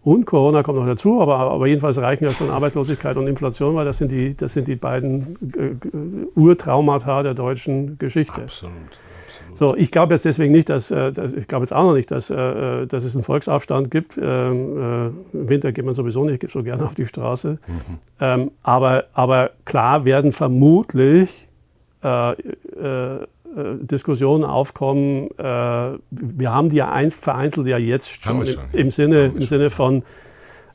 [0.08, 3.84] Und Corona kommt noch dazu, aber, aber jedenfalls reichen ja schon Arbeitslosigkeit und Inflation, weil
[3.84, 8.40] das sind die, das sind die beiden äh, Urtraumata der deutschen Geschichte.
[8.40, 8.72] Absolut.
[9.52, 12.30] So, ich glaube jetzt deswegen nicht, dass, äh, ich glaube jetzt auch noch nicht, dass,
[12.30, 14.16] äh, dass es einen Volksaufstand gibt.
[14.16, 14.22] Ähm,
[15.34, 17.58] äh, Im Winter geht man sowieso nicht so gerne auf die Straße.
[17.66, 17.98] Mhm.
[18.18, 21.48] Ähm, aber, aber klar werden vermutlich
[22.02, 22.34] äh, äh,
[22.80, 23.26] äh,
[23.80, 25.28] Diskussionen aufkommen.
[25.38, 25.42] Äh,
[26.10, 28.64] wir haben die ja vereinzelt ja jetzt schon, schon.
[28.72, 30.02] Im, im, Sinne, im Sinne von,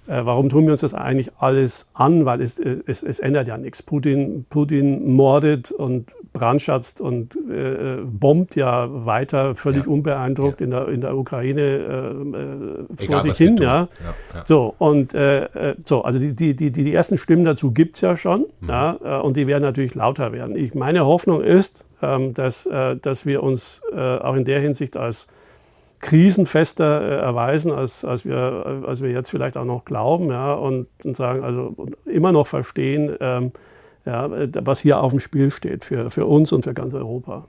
[0.08, 2.26] äh, warum tun wir uns das eigentlich alles an?
[2.26, 3.82] Weil es, es, es ändert ja nichts.
[3.82, 9.92] Putin, Putin mordet und brandschatzt und äh, bombt ja weiter völlig ja.
[9.92, 10.66] unbeeindruckt ja.
[10.66, 13.58] In, der, in der Ukraine äh, vor sich hin.
[13.58, 13.88] Ja.
[14.34, 14.46] ja.
[14.46, 18.16] So, und äh, so, also die, die, die, die ersten Stimmen dazu gibt es ja
[18.16, 18.46] schon.
[18.62, 18.70] Mhm.
[18.70, 18.92] Ja,
[19.22, 20.56] und die werden natürlich lauter werden.
[20.56, 24.98] Ich, meine Hoffnung ist, ähm, dass, äh, dass wir uns äh, auch in der Hinsicht
[24.98, 25.28] als
[26.04, 30.88] krisenfester äh, erweisen, als, als, wir, als wir jetzt vielleicht auch noch glauben ja, und,
[31.04, 31.76] und sagen, also
[32.06, 33.52] immer noch verstehen, ähm,
[34.06, 34.30] ja,
[34.66, 37.48] was hier auf dem Spiel steht für, für uns und für ganz Europa.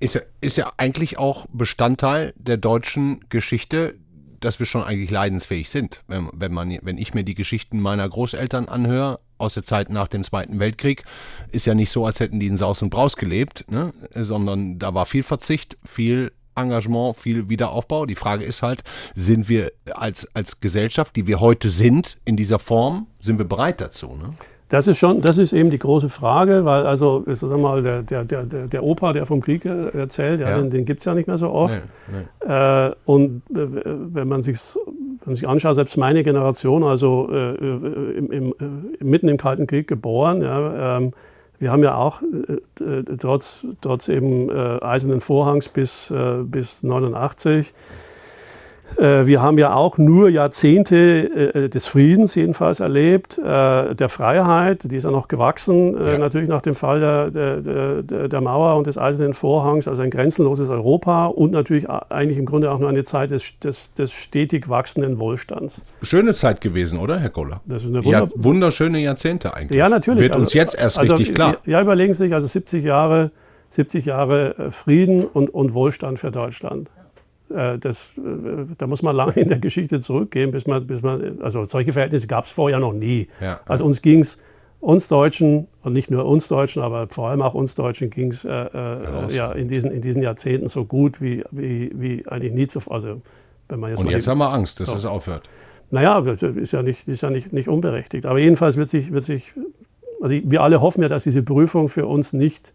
[0.00, 3.94] Ist ja, ist ja eigentlich auch Bestandteil der deutschen Geschichte,
[4.40, 6.02] dass wir schon eigentlich leidensfähig sind.
[6.08, 10.08] Wenn, wenn, man, wenn ich mir die Geschichten meiner Großeltern anhöre, aus der Zeit nach
[10.08, 11.04] dem Zweiten Weltkrieg.
[11.50, 13.92] Ist ja nicht so, als hätten die in Saus und Braus gelebt, ne?
[14.14, 18.06] sondern da war viel Verzicht, viel Engagement, viel Wiederaufbau.
[18.06, 18.82] Die Frage ist halt,
[19.14, 23.80] sind wir als, als Gesellschaft, die wir heute sind, in dieser Form, sind wir bereit
[23.80, 24.08] dazu?
[24.08, 24.30] Ne?
[24.68, 28.24] Das ist schon, das ist eben die große Frage, weil also sag mal, der, der,
[28.24, 30.58] der, der Opa, der vom Krieg erzählt, ja, ja.
[30.58, 31.80] den, den gibt es ja nicht mehr so oft.
[32.08, 32.52] Nee, nee.
[32.52, 37.54] Äh, und äh, wenn man sich wenn man sich anschaut, selbst meine Generation, also äh,
[37.54, 38.54] äh im, im,
[39.00, 41.12] äh, mitten im Kalten Krieg geboren, ja, ähm,
[41.64, 46.12] wir haben ja auch äh, äh trotz, trotz eben äh, Eisernen Vorhangs bis,
[46.44, 47.72] bis 89 äh,
[48.96, 54.96] wir haben ja auch nur Jahrzehnte äh, des Friedens jedenfalls erlebt, äh, der Freiheit, die
[54.96, 56.18] ist ja noch gewachsen, ja.
[56.18, 60.10] natürlich nach dem Fall der, der, der, der, Mauer und des Eisernen Vorhangs, also ein
[60.10, 64.68] grenzenloses Europa und natürlich eigentlich im Grunde auch nur eine Zeit des, des, des stetig
[64.68, 65.82] wachsenden Wohlstands.
[66.02, 67.60] Schöne Zeit gewesen, oder, Herr Kohler?
[67.66, 69.78] Das ist eine Wunder ja, wunderschöne Jahrzehnte eigentlich.
[69.78, 70.22] Ja, natürlich.
[70.22, 71.58] Wird uns also, jetzt erst also, richtig klar.
[71.64, 73.30] Ja, überlegen Sie sich, also 70 Jahre,
[73.70, 76.90] 70 Jahre Frieden und, und Wohlstand für Deutschland.
[77.54, 81.40] Äh, das, äh, da muss man lange in der Geschichte zurückgehen, bis man, bis man
[81.40, 83.28] also solche Verhältnisse gab es vorher noch nie.
[83.40, 84.38] Ja, also uns ging es,
[84.80, 88.44] uns Deutschen, und nicht nur uns Deutschen, aber vor allem auch uns Deutschen ging es
[88.44, 92.66] äh, äh, ja, in, diesen, in diesen Jahrzehnten so gut wie, wie, wie eigentlich nie
[92.66, 92.94] zuvor.
[92.94, 93.22] Also,
[93.68, 94.96] wenn man jetzt und jetzt haben wir Angst, dass so.
[94.96, 95.48] es aufhört.
[95.90, 98.26] Naja, ist ja nicht, ist ja nicht, nicht unberechtigt.
[98.26, 99.54] Aber jedenfalls wird sich, wird sich
[100.24, 102.72] also wir alle hoffen ja, dass diese Prüfung für uns nicht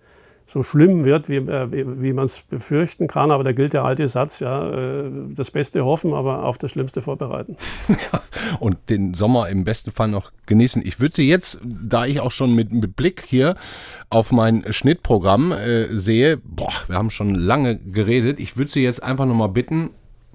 [0.50, 3.30] so schlimm wird, wie, äh, wie, man es befürchten kann.
[3.30, 7.02] Aber da gilt der alte Satz, ja, äh, das Beste hoffen, aber auf das Schlimmste
[7.02, 7.56] vorbereiten.
[8.60, 10.82] Und den Sommer im besten Fall noch genießen.
[10.84, 13.56] Ich würde Sie jetzt, da ich auch schon mit, mit Blick hier
[14.10, 19.04] auf mein Schnittprogramm äh, sehe, boah, wir haben schon lange geredet, ich würde Sie jetzt
[19.04, 19.92] einfach nochmal bitten,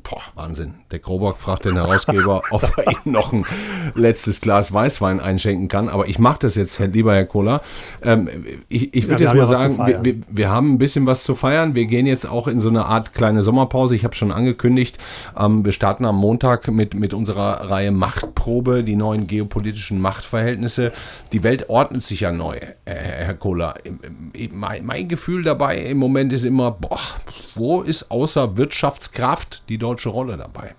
[0.08, 0.74] Boah, Wahnsinn.
[0.90, 3.46] Der Krobock fragt den Herausgeber, ob er ihm noch ein
[3.94, 5.88] letztes Glas Weißwein einschenken kann.
[5.88, 7.62] Aber ich mache das jetzt, lieber Herr Kohler.
[8.02, 8.28] Ähm,
[8.68, 11.34] ich ich würde ja, jetzt mal sagen, wir, wir, wir, haben ein bisschen was zu
[11.34, 11.74] feiern.
[11.74, 13.96] Wir gehen jetzt auch in so eine Art kleine Sommerpause.
[13.96, 14.98] Ich habe schon angekündigt,
[15.38, 20.92] ähm, wir starten am Montag mit, mit unserer Reihe Machtprobe, die neuen geopolitischen Machtverhältnisse.
[21.32, 23.76] Die Welt ordnet sich ja neu, Herr Kohler.
[24.52, 27.00] Mein, mein Gefühl dabei im Moment ist immer, boah,
[27.54, 30.74] wo ist außer Wirtschaftskraft die deutsche deutsche Rolle dabei?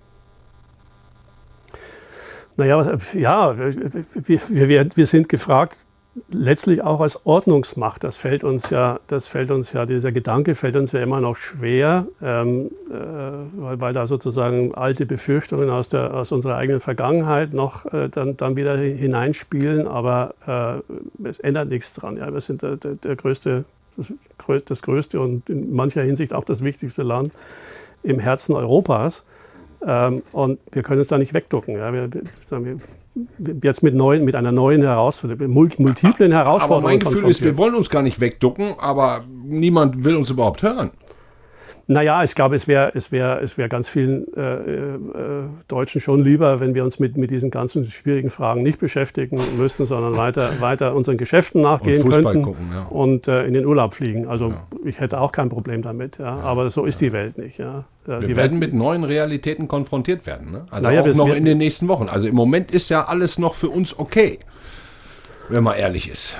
[2.58, 5.78] Naja, ja, wir, wir, wir sind gefragt,
[6.30, 8.02] letztlich auch als Ordnungsmacht.
[8.02, 11.36] Das fällt uns ja, das fällt uns ja, dieser Gedanke fällt uns ja immer noch
[11.36, 12.94] schwer, ähm, äh,
[13.60, 18.38] weil, weil, da sozusagen alte Befürchtungen aus, der, aus unserer eigenen Vergangenheit noch äh, dann,
[18.38, 19.86] dann wieder hineinspielen.
[19.86, 22.16] Aber äh, es ändert nichts dran.
[22.16, 22.32] Ja.
[22.32, 23.66] Wir sind der, der, der größte,
[23.98, 24.12] das,
[24.64, 27.32] das größte und in mancher Hinsicht auch das wichtigste Land
[28.06, 29.24] im Herzen Europas.
[29.84, 31.76] Ähm, und wir können uns da nicht wegducken.
[31.76, 31.92] Ja.
[31.92, 32.08] Wir,
[32.50, 32.78] wir,
[33.62, 36.84] jetzt mit, neuen, mit einer neuen Herausforderung, multiplen Herausforderungen.
[36.84, 40.62] Aber mein Gefühl ist, wir wollen uns gar nicht wegducken, aber niemand will uns überhaupt
[40.62, 40.90] hören.
[41.88, 44.98] Naja, ich glaube, es wäre es wär, es wär ganz vielen äh, äh,
[45.68, 49.86] Deutschen schon lieber, wenn wir uns mit, mit diesen ganzen schwierigen Fragen nicht beschäftigen müssten,
[49.86, 52.86] sondern weiter, weiter unseren Geschäften nachgehen und könnten gucken, ja.
[52.86, 54.26] und äh, in den Urlaub fliegen.
[54.26, 54.66] Also ja.
[54.84, 56.40] ich hätte auch kein Problem damit, ja.
[56.40, 57.58] aber so ist die Welt nicht.
[57.58, 57.84] Ja.
[58.04, 60.50] Wir die werden Welt, mit neuen Realitäten konfrontiert werden.
[60.50, 60.66] Ne?
[60.70, 62.08] Also naja, auch noch in den nächsten Wochen.
[62.08, 64.40] Also im Moment ist ja alles noch für uns okay,
[65.48, 66.36] wenn man ehrlich ist.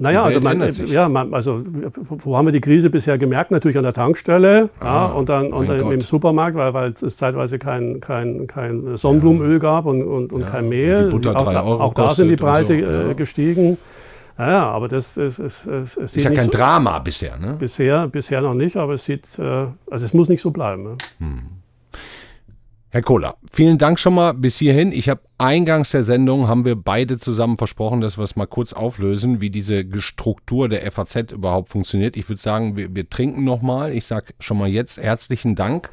[0.00, 1.62] Naja, also, man, ja, man, also
[2.08, 3.50] wo haben wir die Krise bisher gemerkt?
[3.50, 7.16] Natürlich an der Tankstelle ah, ja, und dann, und dann im Supermarkt, weil, weil es
[7.16, 9.58] zeitweise kein, kein, kein Sonnenblumenöl ja.
[9.58, 11.10] gab und, und, und ja, kein Mehl.
[11.12, 11.46] Und auch,
[11.80, 13.76] auch da sind die Preise so, äh, gestiegen.
[14.38, 17.56] Ja, aber das, das, das, das ist ja kein so, Drama bisher, ne?
[17.58, 20.82] Bisher, bisher noch nicht, aber es sieht, äh, also es muss nicht so bleiben.
[20.82, 20.96] Ne?
[21.18, 21.42] Hm.
[22.92, 24.90] Herr Kohler, vielen Dank schon mal bis hierhin.
[24.90, 28.72] Ich habe eingangs der Sendung, haben wir beide zusammen versprochen, dass wir es mal kurz
[28.72, 32.16] auflösen, wie diese Struktur der FAZ überhaupt funktioniert.
[32.16, 33.92] Ich würde sagen, wir, wir trinken noch mal.
[33.94, 35.88] Ich sage schon mal jetzt herzlichen Dank.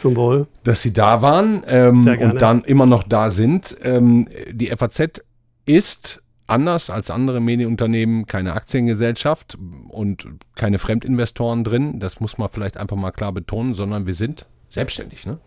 [0.00, 0.46] Zum Wohl.
[0.62, 3.76] Dass Sie da waren ähm, und dann immer noch da sind.
[3.82, 5.22] Ähm, die FAZ
[5.64, 11.98] ist anders als andere Medienunternehmen keine Aktiengesellschaft und keine Fremdinvestoren drin.
[11.98, 15.26] Das muss man vielleicht einfach mal klar betonen, sondern wir sind selbstständig.
[15.26, 15.38] Ne?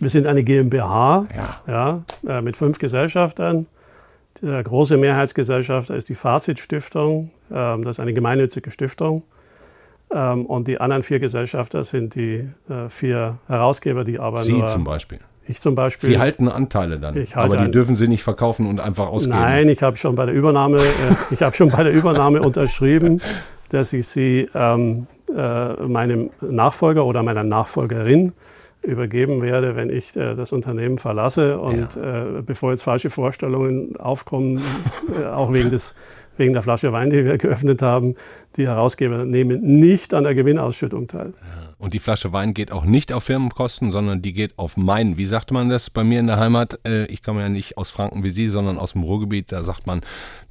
[0.00, 1.60] Wir sind eine GmbH ja.
[1.66, 2.04] Ja,
[2.38, 3.66] äh, mit fünf Gesellschaftern.
[4.40, 7.30] Der große Mehrheitsgesellschafter ist die Fazit Stiftung.
[7.52, 9.22] Ähm, das ist eine gemeinnützige Stiftung.
[10.10, 14.66] Ähm, und die anderen vier Gesellschafter sind die äh, vier Herausgeber, die aber Sie nur,
[14.66, 15.18] zum Beispiel.
[15.46, 16.10] Ich zum Beispiel.
[16.10, 19.38] Sie halten Anteile dann, aber die dürfen Sie nicht verkaufen und einfach ausgeben.
[19.38, 20.82] Nein, ich habe schon bei der Übernahme, äh,
[21.30, 23.20] ich habe schon bei der Übernahme unterschrieben,
[23.70, 28.32] dass ich sie ähm, äh, meinem Nachfolger oder meiner Nachfolgerin
[28.82, 31.58] übergeben werde, wenn ich äh, das Unternehmen verlasse.
[31.58, 32.38] Und ja.
[32.38, 34.62] äh, bevor jetzt falsche Vorstellungen aufkommen,
[35.18, 35.94] äh, auch wegen, des,
[36.36, 38.14] wegen der Flasche Wein, die wir geöffnet haben,
[38.56, 41.32] die Herausgeber nehmen nicht an der Gewinnausschüttung teil.
[41.40, 41.68] Ja.
[41.78, 45.16] Und die Flasche Wein geht auch nicht auf Firmenkosten, sondern die geht auf meinen.
[45.16, 46.80] Wie sagt man das bei mir in der Heimat?
[46.84, 49.52] Äh, ich komme ja nicht aus Franken wie Sie, sondern aus dem Ruhrgebiet.
[49.52, 50.00] Da sagt man,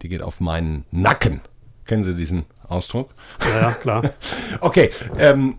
[0.02, 1.42] die geht auf meinen Nacken.
[1.86, 3.10] Kennen Sie diesen Ausdruck?
[3.42, 4.04] Ja, ja klar.
[4.62, 5.56] okay, ähm,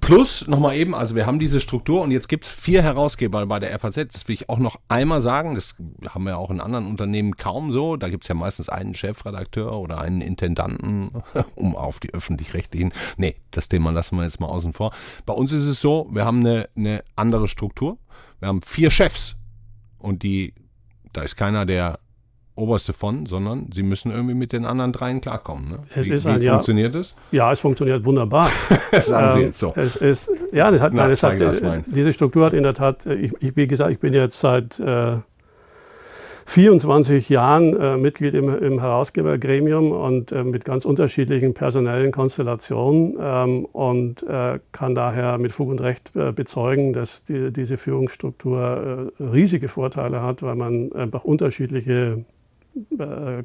[0.00, 3.58] Plus nochmal eben, also wir haben diese Struktur und jetzt gibt es vier Herausgeber bei
[3.58, 3.96] der FAZ.
[4.12, 5.54] Das will ich auch noch einmal sagen.
[5.54, 5.74] Das
[6.08, 7.96] haben wir auch in anderen Unternehmen kaum so.
[7.96, 11.10] Da gibt es ja meistens einen Chefredakteur oder einen Intendanten,
[11.54, 12.92] um auf die öffentlich-rechtlichen.
[13.16, 14.92] Nee, das Thema lassen wir jetzt mal außen vor.
[15.26, 17.98] Bei uns ist es so, wir haben eine, eine andere Struktur.
[18.38, 19.36] Wir haben vier Chefs
[19.98, 20.54] und die,
[21.12, 21.98] da ist keiner, der
[22.60, 25.68] oberste von, sondern sie müssen irgendwie mit den anderen dreien klarkommen.
[25.68, 25.78] Ne?
[25.94, 27.14] Es wie, ist ein, wie ja, funktioniert es?
[27.32, 28.48] Ja, es funktioniert wunderbar.
[29.02, 29.72] Sagen Sie jetzt so.
[29.76, 33.06] Es ist, ja, das hat, nein, das hat, äh, diese Struktur hat in der Tat,
[33.06, 35.16] äh, ich, ich, wie gesagt, ich bin jetzt seit äh,
[36.50, 43.64] 24 Jahren äh, Mitglied im, im, Herausgebergremium und äh, mit ganz unterschiedlichen personellen Konstellationen ähm,
[43.66, 50.22] und äh, kann daher mit Fug und Recht bezeugen, dass die, diese Führungsstruktur riesige Vorteile
[50.22, 52.24] hat, weil man einfach unterschiedliche
[52.98, 53.42] äh,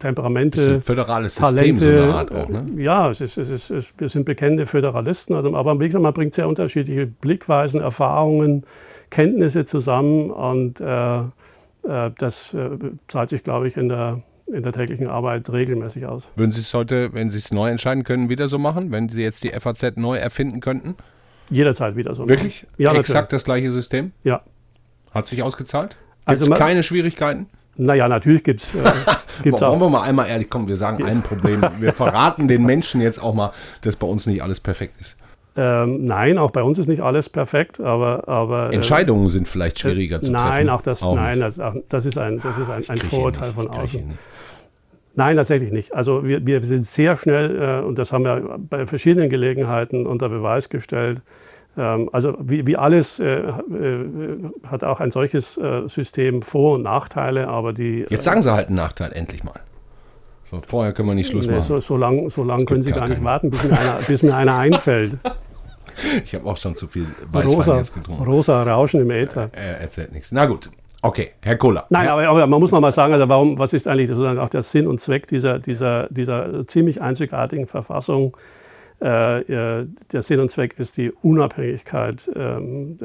[0.00, 2.66] Temperamente, föderales Talente, System so eine Art auch, ne?
[2.76, 6.34] Ja, es ist, es ist, wir sind bekennende Föderalisten, also, aber wie gesagt, man bringt
[6.34, 8.64] sehr unterschiedliche Blickweisen, Erfahrungen,
[9.10, 12.70] Kenntnisse zusammen und äh, äh, das äh,
[13.06, 14.22] zahlt sich, glaube ich, in der,
[14.52, 16.28] in der täglichen Arbeit regelmäßig aus.
[16.34, 19.22] Würden Sie es heute, wenn Sie es neu entscheiden können, wieder so machen, wenn Sie
[19.22, 20.96] jetzt die FAZ neu erfinden könnten?
[21.48, 22.28] Jederzeit wieder so.
[22.28, 22.66] Wirklich?
[22.76, 23.28] Ja, Exakt natürlich.
[23.30, 24.12] das gleiche System?
[24.24, 24.42] Ja.
[25.12, 25.96] Hat sich ausgezahlt?
[26.26, 27.46] Gibt es also keine Schwierigkeiten?
[27.80, 28.74] Naja, natürlich gibt es.
[28.74, 28.78] Äh,
[29.42, 31.62] gibt's Wollen wir mal einmal ehrlich kommen, wir sagen ein Problem.
[31.78, 35.16] Wir verraten den Menschen jetzt auch mal, dass bei uns nicht alles perfekt ist.
[35.56, 38.28] Ähm, nein, auch bei uns ist nicht alles perfekt, aber.
[38.28, 40.68] aber äh, Entscheidungen äh, sind vielleicht schwieriger äh, zu nein, treffen.
[40.68, 41.58] Auch das, auch nein, das,
[41.88, 44.18] das, ist ein, das ist ein, ein Vorurteil von außen.
[45.14, 45.94] Nein, tatsächlich nicht.
[45.94, 50.28] Also wir, wir sind sehr schnell, äh, und das haben wir bei verschiedenen Gelegenheiten unter
[50.28, 51.22] Beweis gestellt,
[52.12, 53.52] also wie, wie alles äh, äh,
[54.66, 58.06] hat auch ein solches äh, System Vor- und Nachteile, aber die...
[58.08, 59.60] Jetzt sagen Sie halt einen Nachteil, endlich mal.
[60.44, 61.62] So, vorher können wir nicht Schluss machen.
[61.62, 64.34] So, so lange so lang können Sie gar nicht warten, bis mir einer, bis mir
[64.34, 65.18] einer einfällt.
[66.24, 68.24] Ich habe auch schon zu viel Weißwein rosa, jetzt getrunken.
[68.24, 69.50] Rosa Rauschen im Äther.
[69.52, 70.32] Er erzählt nichts.
[70.32, 70.70] Na gut.
[71.02, 71.86] Okay, Herr Kohler.
[71.90, 74.48] Nein, aber, aber, man muss noch mal sagen, also warum, was ist eigentlich sozusagen auch
[74.48, 78.36] der Sinn und Zweck dieser, dieser, dieser ziemlich einzigartigen Verfassung?
[79.00, 82.98] Äh, der Sinn und Zweck ist die Unabhängigkeit ähm,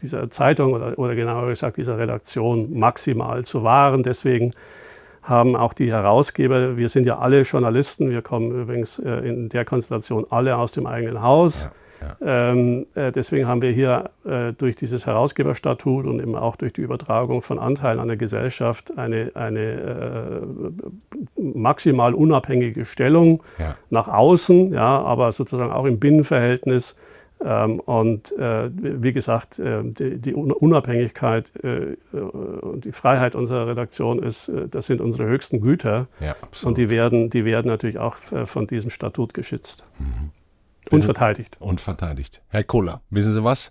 [0.00, 4.04] dieser Zeitung oder, oder genauer gesagt dieser Redaktion maximal zu wahren.
[4.04, 4.52] Deswegen
[5.22, 9.64] haben auch die Herausgeber, wir sind ja alle Journalisten, wir kommen übrigens äh, in der
[9.64, 11.64] Konstellation alle aus dem eigenen Haus.
[11.64, 11.72] Ja.
[12.00, 12.50] Ja.
[12.50, 16.80] Ähm, äh, deswegen haben wir hier äh, durch dieses Herausgeberstatut und eben auch durch die
[16.80, 23.76] Übertragung von Anteilen an der Gesellschaft eine, eine äh, maximal unabhängige Stellung ja.
[23.90, 26.96] nach außen, ja, aber sozusagen auch im Binnenverhältnis
[27.42, 34.22] ähm, und äh, wie gesagt, äh, die, die, Unabhängigkeit äh, und die Freiheit unserer Redaktion
[34.22, 36.06] ist, das sind unsere höchsten Güter.
[36.20, 39.86] Ja, und die werden, die werden natürlich auch von diesem Statut geschützt.
[39.98, 40.30] Mhm.
[40.90, 41.56] Und verteidigt.
[41.60, 42.42] Und verteidigt.
[42.48, 43.70] Herr Kohler, wissen Sie was?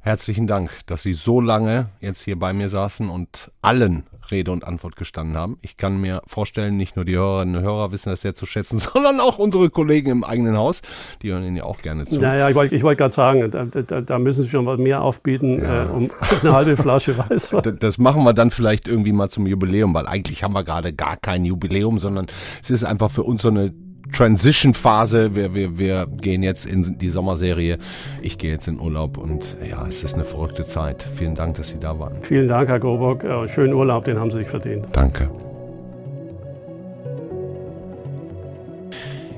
[0.00, 4.64] Herzlichen Dank, dass Sie so lange jetzt hier bei mir saßen und allen Rede und
[4.64, 5.58] Antwort gestanden haben.
[5.60, 8.78] Ich kann mir vorstellen, nicht nur die Hörerinnen und Hörer wissen das sehr zu schätzen,
[8.80, 10.82] sondern auch unsere Kollegen im eigenen Haus.
[11.22, 12.20] Die hören Ihnen ja auch gerne zu.
[12.20, 15.62] Naja, ich wollte wollt gerade sagen, da, da, da, müssen Sie schon was mehr aufbieten,
[15.62, 15.84] ja.
[15.84, 16.10] äh, um
[16.42, 17.62] eine halbe Flasche Weißwein.
[17.82, 21.16] Das machen wir dann vielleicht irgendwie mal zum Jubiläum, weil eigentlich haben wir gerade gar
[21.16, 22.26] kein Jubiläum, sondern
[22.60, 23.72] es ist einfach für uns so eine
[24.12, 25.34] Transition-Phase.
[25.34, 27.78] Wir, wir, wir gehen jetzt in die Sommerserie.
[28.20, 31.06] Ich gehe jetzt in Urlaub und ja, es ist eine verrückte Zeit.
[31.16, 32.22] Vielen Dank, dass Sie da waren.
[32.22, 33.24] Vielen Dank, Herr Goburg.
[33.48, 34.86] Schönen Urlaub, den haben Sie sich verdient.
[34.92, 35.30] Danke.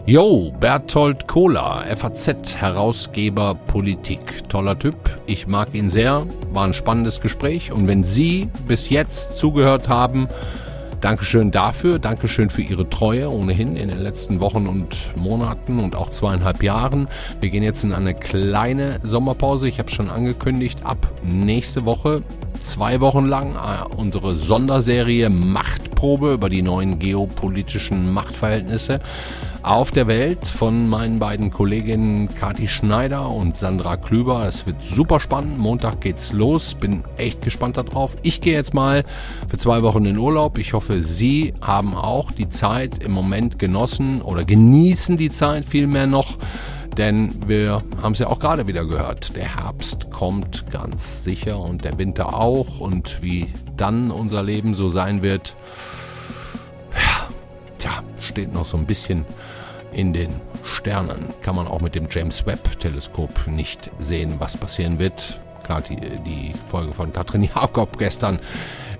[0.06, 4.46] Jo, Berthold Kohler, FAZ-Herausgeber Politik.
[4.50, 9.38] Toller Typ, ich mag ihn sehr, war ein spannendes Gespräch und wenn Sie bis jetzt
[9.38, 10.28] zugehört haben,
[11.04, 16.08] Dankeschön dafür, Dankeschön für Ihre Treue ohnehin in den letzten Wochen und Monaten und auch
[16.08, 17.08] zweieinhalb Jahren.
[17.40, 19.68] Wir gehen jetzt in eine kleine Sommerpause.
[19.68, 22.22] Ich habe schon angekündigt, ab nächste Woche
[22.62, 29.00] zwei Wochen lang äh, unsere Sonderserie Machtprobe über die neuen geopolitischen Machtverhältnisse
[29.64, 34.46] auf der Welt von meinen beiden Kolleginnen Kati Schneider und Sandra Klüber.
[34.46, 35.58] Es wird super spannend.
[35.58, 36.74] Montag geht's los.
[36.74, 38.14] Bin echt gespannt darauf.
[38.22, 39.04] Ich gehe jetzt mal
[39.48, 40.58] für zwei Wochen in Urlaub.
[40.58, 46.06] Ich hoffe, Sie haben auch die Zeit im Moment genossen oder genießen die Zeit vielmehr
[46.06, 46.36] noch.
[46.98, 49.34] Denn wir haben es ja auch gerade wieder gehört.
[49.34, 52.80] Der Herbst kommt ganz sicher und der Winter auch.
[52.80, 53.46] Und wie
[53.78, 55.56] dann unser Leben so sein wird,
[56.92, 57.28] ja,
[57.78, 59.24] tja, steht noch so ein bisschen
[59.94, 60.30] in den
[60.64, 61.26] Sternen.
[61.42, 65.40] Kann man auch mit dem James Webb Teleskop nicht sehen, was passieren wird.
[65.66, 68.38] Gerade die, die Folge von Katrin Jakob gestern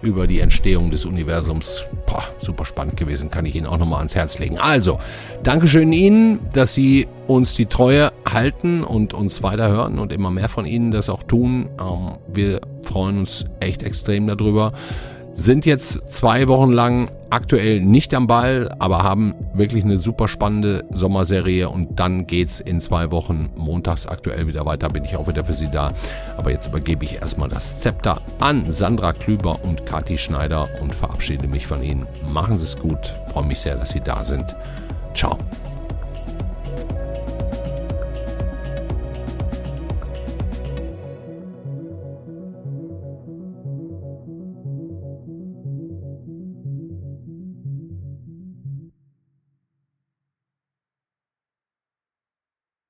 [0.05, 1.84] über die Entstehung des Universums.
[2.07, 4.59] Boah, super spannend gewesen, kann ich Ihnen auch nochmal ans Herz legen.
[4.59, 4.99] Also,
[5.42, 10.66] Dankeschön Ihnen, dass Sie uns die Treue halten und uns weiterhören und immer mehr von
[10.66, 11.70] Ihnen das auch tun.
[11.80, 14.72] Ähm, wir freuen uns echt extrem darüber
[15.35, 20.85] sind jetzt zwei Wochen lang aktuell nicht am Ball, aber haben wirklich eine super spannende
[20.93, 25.45] Sommerserie und dann geht's in zwei Wochen montags aktuell wieder weiter, bin ich auch wieder
[25.45, 25.93] für Sie da.
[26.37, 31.49] Aber jetzt übergebe ich erstmal das Zepter an Sandra Klüber und Kati Schneider und verabschiede
[31.49, 32.07] mich von Ihnen.
[32.32, 34.55] Machen Sie es gut, freue mich sehr, dass Sie da sind.
[35.14, 35.39] Ciao.